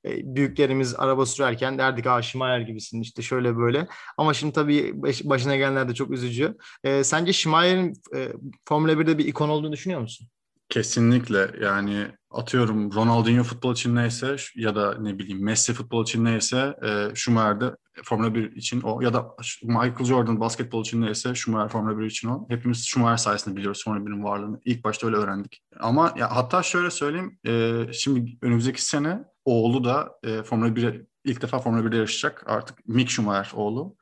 e, 0.05 0.35
büyüklerimiz 0.35 0.95
araba 0.95 1.25
sürerken 1.25 1.77
derdik 1.77 2.05
ha 2.05 2.21
Schumacher 2.21 2.61
gibisin 2.61 3.01
işte 3.01 3.21
şöyle 3.21 3.57
böyle. 3.57 3.87
Ama 4.17 4.33
şimdi 4.33 4.53
tabii 4.53 4.91
baş, 4.95 5.23
başına 5.23 5.55
gelenler 5.55 5.89
de 5.89 5.93
çok 5.93 6.11
üzücü. 6.11 6.57
E, 6.83 7.03
sence 7.03 7.33
Schumacher'in 7.33 7.93
e, 8.15 8.31
Formula 8.65 8.91
1'de 8.91 9.17
bir 9.17 9.25
ikon 9.25 9.49
olduğunu 9.49 9.71
düşünüyor 9.71 10.01
musun? 10.01 10.27
Kesinlikle 10.69 11.51
yani 11.61 12.07
atıyorum 12.31 12.93
Ronaldinho 12.93 13.43
futbol 13.43 13.73
için 13.73 13.95
neyse 13.95 14.35
ya 14.55 14.75
da 14.75 14.97
ne 14.99 15.19
bileyim 15.19 15.43
Messi 15.43 15.73
futbol 15.73 16.03
için 16.03 16.25
neyse 16.25 16.75
e, 16.83 17.15
Schumacher'de 17.15 17.75
Formula 18.03 18.35
1 18.35 18.51
için 18.51 18.81
o 18.81 19.01
ya 19.01 19.13
da 19.13 19.35
Michael 19.63 20.05
Jordan 20.05 20.39
basketbol 20.39 20.81
için 20.81 21.01
neyse 21.01 21.35
Schumacher 21.35 21.71
Formula 21.71 21.99
1 21.99 22.05
için 22.05 22.29
o. 22.29 22.45
Hepimiz 22.49 22.85
Schumacher 22.85 23.17
sayesinde 23.17 23.55
biliyoruz 23.55 23.83
Formula 23.85 24.09
1'in 24.09 24.23
varlığını. 24.23 24.59
İlk 24.65 24.83
başta 24.83 25.07
öyle 25.07 25.17
öğrendik. 25.17 25.63
Ama 25.79 26.13
ya 26.17 26.35
hatta 26.35 26.63
şöyle 26.63 26.91
söyleyeyim 26.91 27.39
e, 27.47 27.83
şimdi 27.93 28.37
önümüzdeki 28.41 28.85
sene 28.85 29.23
oğlu 29.45 29.83
da 29.83 30.19
e, 30.23 30.43
Formula 30.43 30.69
1'e 30.69 31.05
ilk 31.23 31.41
defa 31.41 31.59
Formula 31.59 31.87
1'de 31.87 31.97
yarışacak 31.97 32.43
artık 32.45 32.87
Mick 32.87 33.09
Schumacher 33.09 33.51
oğlu. 33.53 33.95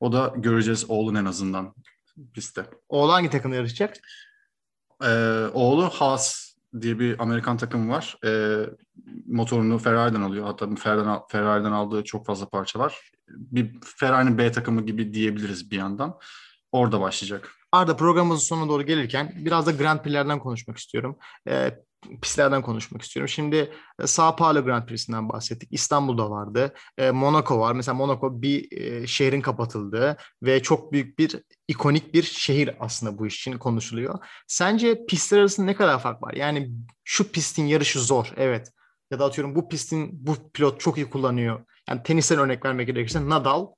O 0.00 0.12
da 0.12 0.34
göreceğiz 0.36 0.84
oğlun 0.88 1.14
en 1.14 1.24
azından 1.24 1.74
pistte. 2.34 2.66
Oğlu 2.88 3.12
hangi 3.12 3.30
takımda 3.30 3.56
yarışacak? 3.56 3.96
Ee, 5.04 5.44
oğlu 5.52 5.84
Haas 5.84 6.54
diye 6.80 6.98
bir 6.98 7.22
Amerikan 7.22 7.56
takım 7.56 7.88
var. 7.90 8.16
Ee, 8.24 8.56
motorunu 9.26 9.78
Ferrari'den 9.78 10.22
alıyor. 10.22 10.46
Hatta 10.46 10.74
Ferrari'den, 10.74 11.20
Ferrari'den 11.30 11.72
aldığı 11.72 12.04
çok 12.04 12.26
fazla 12.26 12.48
parça 12.48 12.78
var. 12.78 13.10
Bir 13.28 13.74
Ferrari'nin 13.96 14.38
B 14.38 14.52
takımı 14.52 14.86
gibi 14.86 15.14
diyebiliriz 15.14 15.70
bir 15.70 15.76
yandan. 15.76 16.18
Orada 16.72 17.00
başlayacak. 17.00 17.57
Arda 17.72 17.96
programımızın 17.96 18.46
sonuna 18.46 18.68
doğru 18.68 18.82
gelirken 18.82 19.32
biraz 19.36 19.66
da 19.66 19.70
Grand 19.70 20.00
Prix'lerden 20.00 20.38
konuşmak 20.38 20.78
istiyorum. 20.78 21.18
Ee, 21.48 21.70
pistlerden 22.22 22.62
konuşmak 22.62 23.02
istiyorum. 23.02 23.28
Şimdi 23.28 23.72
e, 24.02 24.06
Sao 24.06 24.36
Paulo 24.36 24.64
Grand 24.64 24.86
Prix'sinden 24.86 25.28
bahsettik. 25.28 25.68
İstanbul'da 25.72 26.30
vardı. 26.30 26.74
E, 26.98 27.10
Monaco 27.10 27.58
var. 27.60 27.72
Mesela 27.72 27.94
Monaco 27.94 28.42
bir 28.42 28.72
e, 28.72 29.06
şehrin 29.06 29.40
kapatıldığı 29.40 30.16
ve 30.42 30.62
çok 30.62 30.92
büyük 30.92 31.18
bir 31.18 31.42
ikonik 31.68 32.14
bir 32.14 32.22
şehir 32.22 32.70
aslında 32.80 33.18
bu 33.18 33.26
iş 33.26 33.38
için 33.38 33.58
konuşuluyor. 33.58 34.18
Sence 34.46 35.06
pistler 35.06 35.38
arasında 35.38 35.66
ne 35.66 35.74
kadar 35.74 36.00
fark 36.00 36.22
var? 36.22 36.34
Yani 36.34 36.70
şu 37.04 37.32
pistin 37.32 37.66
yarışı 37.66 38.00
zor. 38.00 38.32
Evet. 38.36 38.72
Ya 39.10 39.18
da 39.18 39.24
atıyorum 39.24 39.54
bu 39.54 39.68
pistin 39.68 40.08
bu 40.12 40.34
pilot 40.54 40.80
çok 40.80 40.96
iyi 40.96 41.10
kullanıyor. 41.10 41.64
Yani 41.88 42.02
tenisten 42.02 42.38
örnek 42.38 42.64
vermek 42.64 42.86
gerekirse 42.86 43.28
Nadal 43.28 43.66
e, 43.66 43.70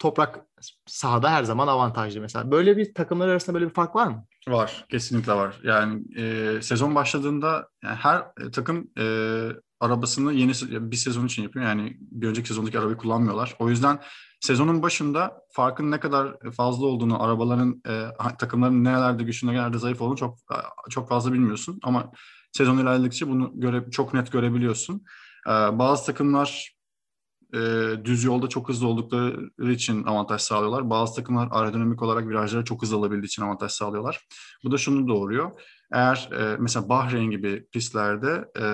toprak 0.00 0.40
sahada 0.86 1.30
her 1.30 1.44
zaman 1.44 1.68
avantajlı 1.68 2.20
mesela. 2.20 2.50
Böyle 2.50 2.76
bir 2.76 2.94
takımlar 2.94 3.28
arasında 3.28 3.54
böyle 3.54 3.68
bir 3.68 3.74
fark 3.74 3.96
var 3.96 4.06
mı? 4.06 4.26
Var, 4.48 4.84
kesinlikle 4.90 5.32
var. 5.32 5.60
Yani 5.62 6.02
e, 6.16 6.58
sezon 6.62 6.94
başladığında 6.94 7.68
yani 7.84 7.96
her 7.96 8.18
e, 8.18 8.50
takım 8.50 8.90
e, 8.98 9.04
arabasını 9.80 10.32
yeni 10.32 10.52
bir 10.70 10.96
sezon 10.96 11.26
için 11.26 11.42
yapıyor. 11.42 11.64
Yani 11.64 11.96
bir 12.00 12.28
önceki 12.28 12.48
sezondaki 12.48 12.78
arabayı 12.78 12.96
kullanmıyorlar. 12.96 13.56
O 13.58 13.68
yüzden 13.68 14.00
sezonun 14.40 14.82
başında 14.82 15.42
farkın 15.52 15.90
ne 15.90 16.00
kadar 16.00 16.36
fazla 16.56 16.86
olduğunu, 16.86 17.22
arabaların 17.22 17.82
e, 17.88 18.04
takımların 18.38 18.84
nerelerde 18.84 19.22
güçlü, 19.22 19.48
nerelerde 19.48 19.78
zayıf 19.78 20.00
olduğunu 20.00 20.16
çok 20.16 20.38
çok 20.90 21.08
fazla 21.08 21.32
bilmiyorsun. 21.32 21.80
Ama 21.82 22.12
sezon 22.52 22.78
ilerledikçe 22.78 23.28
bunu 23.28 23.52
göre, 23.54 23.90
çok 23.90 24.14
net 24.14 24.32
görebiliyorsun. 24.32 25.04
E, 25.46 25.50
bazı 25.50 26.06
takımlar 26.06 26.79
e, 27.54 28.04
düz 28.04 28.24
yolda 28.24 28.48
çok 28.48 28.68
hızlı 28.68 28.86
oldukları 28.86 29.72
için 29.72 30.04
avantaj 30.04 30.40
sağlıyorlar. 30.40 30.90
Bazı 30.90 31.14
takımlar 31.14 31.48
aerodinamik 31.50 32.02
olarak 32.02 32.28
virajları 32.28 32.64
çok 32.64 32.82
hızlı 32.82 32.96
alabildiği 32.96 33.26
için 33.26 33.42
avantaj 33.42 33.72
sağlıyorlar. 33.72 34.26
Bu 34.64 34.72
da 34.72 34.78
şunu 34.78 35.08
doğuruyor. 35.08 35.60
Eğer 35.92 36.30
e, 36.32 36.56
mesela 36.58 36.88
Bahreyn 36.88 37.30
gibi 37.30 37.66
pistlerde 37.72 38.44
e, 38.60 38.64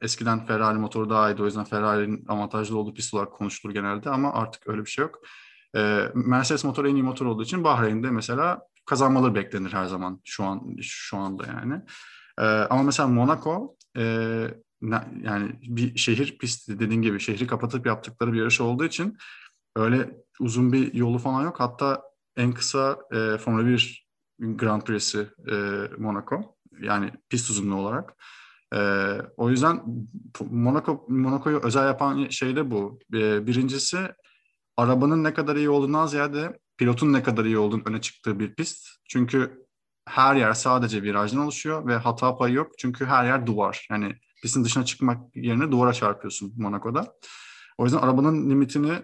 eskiden 0.00 0.46
Ferrari 0.46 0.78
motoru 0.78 1.10
daha 1.10 1.30
iyiydi. 1.30 1.42
O 1.42 1.44
yüzden 1.44 1.64
Ferrari'nin 1.64 2.24
avantajlı 2.28 2.78
olduğu 2.78 2.94
pist 2.94 3.14
olarak 3.14 3.32
konuşulur 3.32 3.74
genelde 3.74 4.10
ama 4.10 4.32
artık 4.32 4.68
öyle 4.68 4.84
bir 4.84 4.90
şey 4.90 5.02
yok. 5.02 5.20
E, 5.76 6.08
Mercedes 6.14 6.64
motoru 6.64 6.88
en 6.88 6.94
iyi 6.94 7.02
motor 7.02 7.26
olduğu 7.26 7.42
için 7.42 7.64
Bahreyn'de 7.64 8.10
mesela 8.10 8.62
kazanmaları 8.86 9.34
beklenir 9.34 9.72
her 9.72 9.86
zaman 9.86 10.20
şu 10.24 10.44
an 10.44 10.76
şu 10.80 11.16
anda 11.16 11.46
yani. 11.46 11.82
E, 12.40 12.44
ama 12.44 12.82
mesela 12.82 13.08
Monaco 13.08 13.76
e, 13.96 14.02
yani 15.22 15.52
bir 15.62 15.96
şehir 15.98 16.38
pisti 16.38 16.78
dediğin 16.80 17.02
gibi 17.02 17.20
şehri 17.20 17.46
kapatıp 17.46 17.86
yaptıkları 17.86 18.32
bir 18.32 18.38
yarış 18.38 18.60
olduğu 18.60 18.84
için 18.84 19.16
öyle 19.76 20.10
uzun 20.40 20.72
bir 20.72 20.94
yolu 20.94 21.18
falan 21.18 21.42
yok. 21.42 21.60
Hatta 21.60 22.02
en 22.36 22.52
kısa 22.52 22.98
e, 23.12 23.38
Formula 23.38 23.66
1 23.66 24.06
Grand 24.38 24.82
Prix'si 24.82 25.28
e, 25.50 25.54
Monaco. 25.98 26.56
Yani 26.80 27.12
pist 27.28 27.50
uzunluğu 27.50 27.76
olarak. 27.76 28.14
E, 28.74 28.78
o 29.36 29.50
yüzden 29.50 29.82
Monaco 30.50 31.06
Monaco'yu 31.08 31.60
özel 31.62 31.86
yapan 31.86 32.28
şey 32.28 32.56
de 32.56 32.70
bu. 32.70 32.98
E, 33.14 33.46
birincisi 33.46 33.98
arabanın 34.76 35.24
ne 35.24 35.34
kadar 35.34 35.56
iyi 35.56 35.70
olduğundan 35.70 36.06
ziyade 36.06 36.58
pilotun 36.76 37.12
ne 37.12 37.22
kadar 37.22 37.44
iyi 37.44 37.58
olduğunu 37.58 37.82
öne 37.86 38.00
çıktığı 38.00 38.38
bir 38.38 38.54
pist. 38.54 38.88
Çünkü 39.08 39.66
her 40.08 40.36
yer 40.36 40.52
sadece 40.52 41.02
virajdan 41.02 41.40
oluşuyor 41.40 41.86
ve 41.86 41.96
hata 41.96 42.36
payı 42.36 42.54
yok. 42.54 42.72
Çünkü 42.78 43.04
her 43.04 43.24
yer 43.24 43.46
duvar. 43.46 43.86
Yani 43.90 44.14
pistin 44.42 44.64
dışına 44.64 44.84
çıkmak 44.84 45.36
yerine 45.36 45.72
duvara 45.72 45.92
çarpıyorsun 45.92 46.52
Monaco'da. 46.56 47.14
O 47.78 47.84
yüzden 47.84 47.98
arabanın 47.98 48.50
limitini 48.50 49.02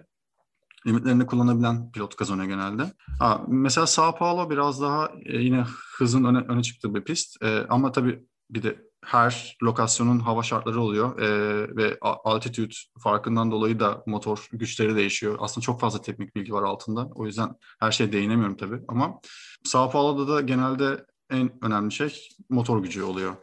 limitlerini 0.87 1.25
kullanabilen 1.25 1.91
pilot 1.91 2.15
kazanıyor 2.15 2.47
genelde. 2.47 2.93
Ha, 3.19 3.45
mesela 3.47 3.87
Sao 3.87 4.15
Paulo 4.15 4.49
biraz 4.49 4.81
daha 4.81 5.11
e, 5.25 5.37
yine 5.37 5.65
hızın 5.97 6.23
öne, 6.23 6.37
öne 6.37 6.63
çıktığı 6.63 6.95
bir 6.95 7.03
pist. 7.03 7.43
E, 7.43 7.65
ama 7.69 7.91
tabii 7.91 8.25
bir 8.49 8.63
de 8.63 8.77
her 9.05 9.57
lokasyonun 9.63 10.19
hava 10.19 10.43
şartları 10.43 10.81
oluyor 10.81 11.19
e, 11.19 11.27
ve 11.75 11.97
altitude 12.01 12.73
farkından 12.99 13.51
dolayı 13.51 13.79
da 13.79 14.03
motor 14.07 14.47
güçleri 14.51 14.95
değişiyor. 14.95 15.37
Aslında 15.39 15.65
çok 15.65 15.79
fazla 15.79 16.01
teknik 16.01 16.35
bilgi 16.35 16.53
var 16.53 16.63
altında. 16.63 17.09
O 17.15 17.25
yüzden 17.25 17.55
her 17.79 17.91
şeye 17.91 18.11
değinemiyorum 18.11 18.57
tabii 18.57 18.79
ama 18.87 19.19
Sao 19.63 19.91
Paulo'da 19.91 20.33
da 20.33 20.41
genelde 20.41 21.05
en 21.29 21.65
önemli 21.65 21.91
şey 21.91 22.29
motor 22.49 22.83
gücü 22.83 23.03
oluyor. 23.03 23.35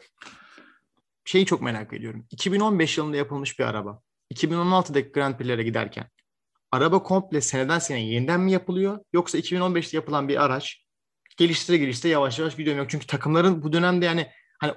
Şeyi 1.31 1.47
çok 1.47 1.63
merak 1.63 1.93
ediyorum. 1.93 2.27
2015 2.31 2.99
yılında 2.99 3.17
yapılmış 3.17 3.59
bir 3.59 3.65
araba. 3.65 4.03
2016'daki 4.35 5.13
Grand 5.13 5.35
Prix'lere 5.35 5.63
giderken 5.63 6.09
araba 6.73 7.03
komple 7.03 7.41
seneden 7.41 7.79
seneye 7.79 8.07
yeniden 8.07 8.41
mi 8.41 8.53
yapılıyor? 8.53 8.99
Yoksa 9.13 9.39
2015'te 9.39 9.97
yapılan 9.97 10.29
bir 10.29 10.45
araç 10.45 10.85
geliştire 11.37 11.77
geliştire 11.77 12.13
yavaş 12.13 12.39
yavaş 12.39 12.57
gidiyor. 12.57 12.77
Yok 12.77 12.91
çünkü 12.91 13.07
takımların 13.07 13.63
bu 13.63 13.73
dönemde 13.73 14.07
yani 14.07 14.31
hani 14.61 14.75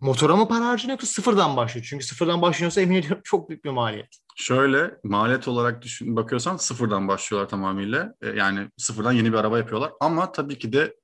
motora 0.00 0.36
mı 0.36 0.48
para 0.48 0.66
harcanıyor 0.66 0.98
yoksa 0.98 1.06
sıfırdan 1.06 1.56
başlıyor? 1.56 1.86
Çünkü 1.90 2.04
sıfırdan 2.04 2.42
başlıyorsa 2.42 2.80
emin 2.80 2.96
ediyorum 2.96 3.20
çok 3.24 3.48
büyük 3.48 3.64
bir 3.64 3.70
maliyet. 3.70 4.16
Şöyle 4.36 4.94
maliyet 5.04 5.48
olarak 5.48 5.82
düşün, 5.82 6.16
bakıyorsan 6.16 6.56
sıfırdan 6.56 7.08
başlıyorlar 7.08 7.48
tamamıyla. 7.48 8.14
E, 8.20 8.28
yani 8.28 8.68
sıfırdan 8.76 9.12
yeni 9.12 9.32
bir 9.32 9.38
araba 9.38 9.58
yapıyorlar. 9.58 9.92
Ama 10.00 10.32
tabii 10.32 10.58
ki 10.58 10.72
de 10.72 10.96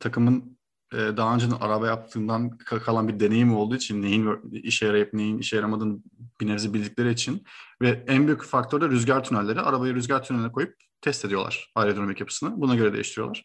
takımın 0.00 0.58
e, 0.92 1.16
daha 1.16 1.34
önceden 1.34 1.56
araba 1.60 1.86
yaptığından 1.86 2.58
kalan 2.58 3.08
bir 3.08 3.20
deneyim 3.20 3.56
olduğu 3.56 3.76
için 3.76 4.02
neyin 4.02 4.28
işe 4.52 4.86
yarayıp 4.86 5.12
neyin 5.12 5.38
işe 5.38 5.56
yaramadığını 5.56 5.98
bir 6.40 6.46
nebze 6.46 6.74
bildikleri 6.74 7.12
için 7.12 7.44
ve 7.82 8.04
en 8.06 8.26
büyük 8.26 8.42
faktör 8.42 8.80
de 8.80 8.88
rüzgar 8.88 9.24
tünelleri. 9.24 9.60
Arabayı 9.60 9.94
rüzgar 9.94 10.24
tüneline 10.24 10.52
koyup 10.52 10.74
test 11.00 11.24
ediyorlar 11.24 11.72
aerodinamik 11.74 12.20
yapısını. 12.20 12.60
Buna 12.60 12.74
göre 12.74 12.92
değiştiriyorlar. 12.92 13.44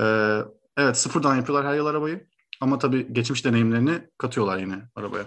Ee, 0.00 0.38
evet 0.76 0.96
sıfırdan 0.96 1.36
yapıyorlar 1.36 1.66
her 1.66 1.74
yıl 1.76 1.86
arabayı. 1.86 2.26
Ama 2.60 2.78
tabii 2.78 3.12
geçmiş 3.12 3.44
deneyimlerini 3.44 4.08
katıyorlar 4.18 4.58
yine 4.58 4.82
arabaya. 4.94 5.24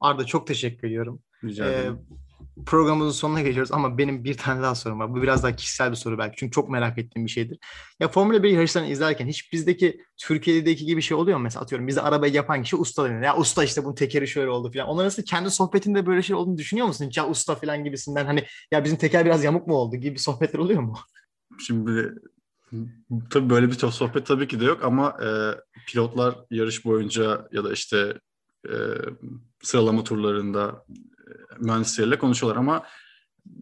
Arda 0.00 0.24
çok 0.24 0.46
teşekkür 0.46 0.88
ediyorum. 0.88 1.22
Rica 1.44 1.66
ederim. 1.66 1.98
Ee, 2.10 2.23
programımızın 2.66 3.18
sonuna 3.18 3.42
geliyoruz 3.42 3.72
ama 3.72 3.98
benim 3.98 4.24
bir 4.24 4.36
tane 4.36 4.62
daha 4.62 4.74
sorum 4.74 5.00
var. 5.00 5.14
Bu 5.14 5.22
biraz 5.22 5.42
daha 5.42 5.56
kişisel 5.56 5.90
bir 5.90 5.96
soru 5.96 6.18
belki 6.18 6.36
çünkü 6.36 6.52
çok 6.52 6.68
merak 6.68 6.98
ettiğim 6.98 7.26
bir 7.26 7.30
şeydir. 7.30 7.58
Ya 8.00 8.08
Formula 8.08 8.42
1 8.42 8.50
yarışlarını 8.50 8.88
izlerken 8.88 9.26
hiç 9.26 9.52
bizdeki 9.52 10.00
Türkiye'deki 10.16 10.86
gibi 10.86 11.02
şey 11.02 11.16
oluyor 11.16 11.38
mu? 11.38 11.42
Mesela 11.42 11.62
atıyorum 11.62 11.86
bizde 11.86 12.00
arabayı 12.00 12.32
yapan 12.32 12.62
kişi 12.62 12.76
usta 12.76 13.04
deniyor. 13.04 13.22
Ya 13.22 13.36
usta 13.36 13.64
işte 13.64 13.84
bunun 13.84 13.94
tekeri 13.94 14.28
şöyle 14.28 14.50
oldu 14.50 14.72
falan. 14.72 14.88
Onlar 14.88 15.02
arasında 15.02 15.24
kendi 15.24 15.50
sohbetinde 15.50 16.06
böyle 16.06 16.22
şey 16.22 16.36
olduğunu 16.36 16.58
düşünüyor 16.58 16.86
musun? 16.86 17.10
Ya 17.16 17.28
usta 17.28 17.54
falan 17.54 17.84
gibisinden 17.84 18.26
hani 18.26 18.44
ya 18.72 18.84
bizim 18.84 18.98
teker 18.98 19.24
biraz 19.24 19.44
yamuk 19.44 19.66
mu 19.66 19.74
oldu 19.74 19.96
gibi 19.96 20.18
sohbetler 20.18 20.58
oluyor 20.58 20.80
mu? 20.82 20.96
Şimdi 21.66 22.14
tabii 23.30 23.50
böyle 23.50 23.68
bir 23.68 23.74
sohbet 23.74 24.26
tabii 24.26 24.48
ki 24.48 24.60
de 24.60 24.64
yok 24.64 24.84
ama 24.84 25.16
e, 25.24 25.28
pilotlar 25.86 26.34
yarış 26.50 26.84
boyunca 26.84 27.48
ya 27.52 27.64
da 27.64 27.72
işte 27.72 28.18
e, 28.68 28.74
sıralama 29.62 30.04
turlarında 30.04 30.84
mühendisleriyle 31.60 32.18
konuşuyorlar 32.18 32.60
ama 32.60 32.82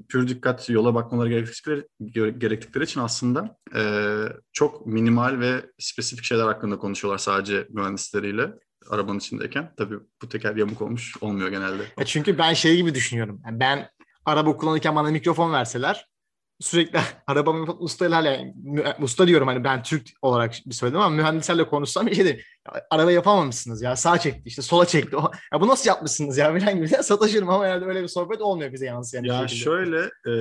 pür 0.08 0.28
dikkat 0.28 0.70
yola 0.70 0.94
bakmaları 0.94 1.28
gerektikleri, 1.28 1.86
gerektikleri 2.38 2.84
için 2.84 3.00
aslında 3.00 3.56
e, 3.74 3.82
çok 4.52 4.86
minimal 4.86 5.40
ve 5.40 5.66
spesifik 5.78 6.24
şeyler 6.24 6.44
hakkında 6.44 6.78
konuşuyorlar 6.78 7.18
sadece 7.18 7.66
mühendisleriyle 7.70 8.50
arabanın 8.90 9.18
içindeyken. 9.18 9.74
Tabii 9.76 9.96
bu 10.22 10.28
teker 10.28 10.56
yamuk 10.56 10.82
olmuş 10.82 11.16
olmuyor 11.20 11.48
genelde. 11.48 11.82
Ya 11.98 12.04
çünkü 12.04 12.38
ben 12.38 12.52
şey 12.52 12.76
gibi 12.76 12.94
düşünüyorum. 12.94 13.40
Yani 13.46 13.60
ben 13.60 13.88
araba 14.24 14.56
kullanırken 14.56 14.96
bana 14.96 15.10
mikrofon 15.10 15.52
verseler 15.52 16.11
sürekli 16.62 17.00
arabamı 17.26 17.72
ustayla 17.72 18.22
yani 18.22 18.54
usta 19.00 19.26
diyorum 19.26 19.48
hani 19.48 19.64
ben 19.64 19.82
Türk 19.82 20.08
olarak 20.22 20.54
bir 20.66 20.74
söyledim 20.74 21.00
ama 21.00 21.16
mühendislerle 21.16 21.68
konuşsam 21.68 22.06
bir 22.06 22.14
şey 22.14 22.24
değil. 22.24 22.42
Araba 22.90 23.12
yapamamışsınız 23.12 23.82
ya 23.82 23.96
sağ 23.96 24.18
çekti 24.18 24.42
işte 24.44 24.62
sola 24.62 24.86
çekti. 24.86 25.16
ya 25.52 25.60
bu 25.60 25.68
nasıl 25.68 25.88
yapmışsınız 25.88 26.38
ya 26.38 26.58
falan 26.58 26.76
gibi 26.76 26.88
sataşırım 26.88 27.48
ama 27.48 27.64
herhalde 27.64 27.84
öyle 27.84 28.02
bir 28.02 28.08
sohbet 28.08 28.40
olmuyor 28.40 28.72
bize 28.72 28.86
yansıyan. 28.86 29.24
Ya 29.24 29.48
şöyle 29.48 29.98
e, 30.04 30.34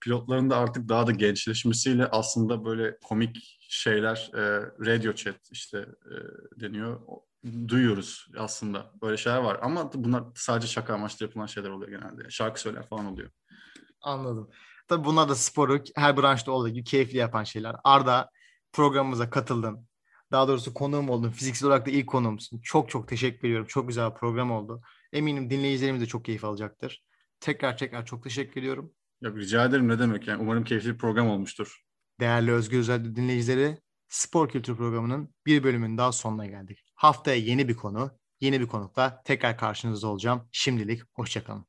pilotların 0.00 0.50
da 0.50 0.56
artık 0.56 0.88
daha 0.88 1.06
da 1.06 1.12
gençleşmesiyle 1.12 2.06
aslında 2.06 2.64
böyle 2.64 2.98
komik 3.04 3.58
şeyler 3.60 4.30
e, 4.34 4.40
radio 4.86 5.12
chat 5.12 5.36
işte 5.52 5.78
e, 5.78 6.14
deniyor 6.60 7.00
duyuyoruz 7.68 8.28
aslında 8.38 8.90
böyle 9.02 9.16
şeyler 9.16 9.38
var 9.38 9.58
ama 9.62 9.90
bunlar 9.94 10.24
sadece 10.34 10.66
şaka 10.66 10.94
amaçlı 10.94 11.26
yapılan 11.26 11.46
şeyler 11.46 11.70
oluyor 11.70 12.00
genelde. 12.00 12.30
Şarkı 12.30 12.60
söyler 12.60 12.86
falan 12.86 13.06
oluyor. 13.06 13.30
Anladım. 14.02 14.50
Tabii 14.88 15.04
bunlar 15.04 15.28
da 15.28 15.34
sporu 15.34 15.82
her 15.96 16.16
branşta 16.16 16.52
olduğu 16.52 16.68
gibi 16.68 16.84
keyifli 16.84 17.18
yapan 17.18 17.44
şeyler. 17.44 17.76
Arda 17.84 18.30
programımıza 18.72 19.30
katıldın. 19.30 19.88
Daha 20.32 20.48
doğrusu 20.48 20.74
konuğum 20.74 21.10
oldun. 21.10 21.30
Fiziksel 21.30 21.66
olarak 21.66 21.86
da 21.86 21.90
ilk 21.90 22.06
konuğumsun. 22.06 22.60
Çok 22.60 22.90
çok 22.90 23.08
teşekkür 23.08 23.48
ediyorum. 23.48 23.66
Çok 23.66 23.88
güzel 23.88 24.10
bir 24.10 24.14
program 24.16 24.50
oldu. 24.50 24.80
Eminim 25.12 25.50
dinleyicilerimiz 25.50 26.02
de 26.02 26.06
çok 26.06 26.24
keyif 26.24 26.44
alacaktır. 26.44 27.04
Tekrar 27.40 27.76
tekrar 27.76 28.06
çok 28.06 28.22
teşekkür 28.24 28.60
ediyorum. 28.60 28.92
Yok 29.20 29.36
rica 29.36 29.64
ederim 29.64 29.88
ne 29.88 29.98
demek 29.98 30.28
yani. 30.28 30.42
Umarım 30.42 30.64
keyifli 30.64 30.92
bir 30.92 30.98
program 30.98 31.28
olmuştur. 31.28 31.82
Değerli 32.20 32.52
Özgür 32.52 32.78
Özel 32.78 33.16
dinleyicileri 33.16 33.78
Spor 34.08 34.48
Kültür 34.48 34.76
Programı'nın 34.76 35.34
bir 35.46 35.64
bölümünün 35.64 35.98
daha 35.98 36.12
sonuna 36.12 36.46
geldik. 36.46 36.84
Haftaya 36.94 37.36
yeni 37.36 37.68
bir 37.68 37.76
konu, 37.76 38.10
yeni 38.40 38.60
bir 38.60 38.66
konukla 38.66 39.22
tekrar 39.24 39.58
karşınızda 39.58 40.06
olacağım. 40.06 40.48
Şimdilik 40.52 41.02
hoşçakalın. 41.12 41.66